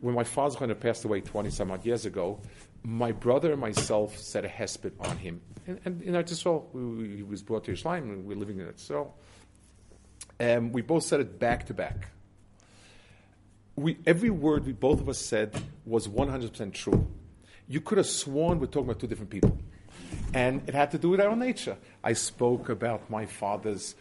[0.00, 2.40] when my father passed away 20 some odd years ago,
[2.82, 5.40] my brother and myself said a hesped on him.
[5.66, 8.66] And, and in Eretz we, he was brought to Yerushalayim, and we are living in
[8.66, 8.90] Eretz
[10.38, 12.08] And um, we both said it back to back.
[13.76, 17.06] We, every word we both of us said was 100% true.
[17.68, 19.58] You could have sworn we're talking about two different people.
[20.32, 21.76] And it had to do with our nature.
[22.02, 23.94] I spoke about my father's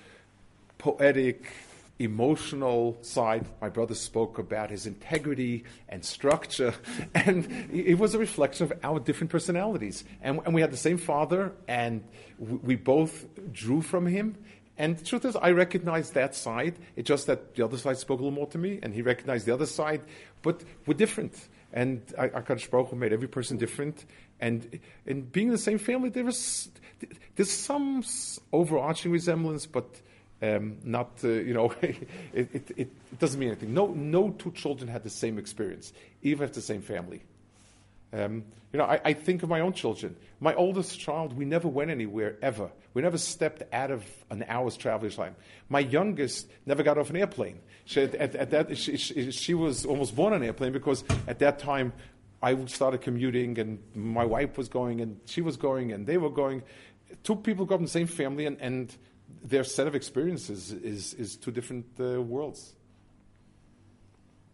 [0.78, 1.52] poetic,
[2.00, 3.46] emotional side.
[3.62, 6.74] My brother spoke about his integrity and structure,
[7.16, 10.04] and it was a reflection of our different personalities.
[10.22, 12.04] And, and we had the same father, and
[12.38, 14.38] we, both drew from him.
[14.78, 16.78] And the truth is, I recognized that side.
[16.96, 19.48] It's just that the other side spoke a little more to me, and he recognized
[19.48, 20.02] the other side.
[20.44, 21.48] But we're different.
[21.74, 24.06] And Hakadosh Baruch made every person different.
[24.40, 26.70] And in being in the same family, there is
[27.36, 28.04] there's some
[28.52, 30.02] overarching resemblance, but
[30.42, 33.74] um, not, uh, you know, it, it, it, doesn't mean anything.
[33.74, 37.22] No, no two children had the same experience, even if the same family.
[38.14, 40.16] Um, you know, I, I, think of my own children.
[40.40, 42.70] My oldest child, we never went anywhere ever.
[42.94, 45.36] We never stepped out of an hour's traveling time.
[45.70, 47.60] My youngest never got off an airplane.
[47.86, 51.40] She, at, at that, she, she, she, was almost born on an airplane because at
[51.40, 51.94] that time
[52.42, 56.30] I started commuting and my wife was going and she was going and they were
[56.30, 56.64] going.
[57.24, 58.96] Two people up in the same family and, and
[59.44, 62.74] their set of experiences is, is two different uh, worlds.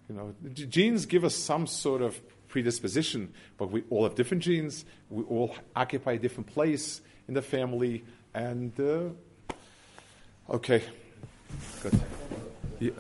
[0.09, 2.19] You know, genes give us some sort of
[2.49, 4.85] predisposition, but we all have different genes.
[5.09, 8.03] We all occupy a different place in the family,
[8.33, 9.09] and uh,
[10.49, 10.83] okay,
[11.81, 11.99] good.
[12.79, 12.91] Yeah.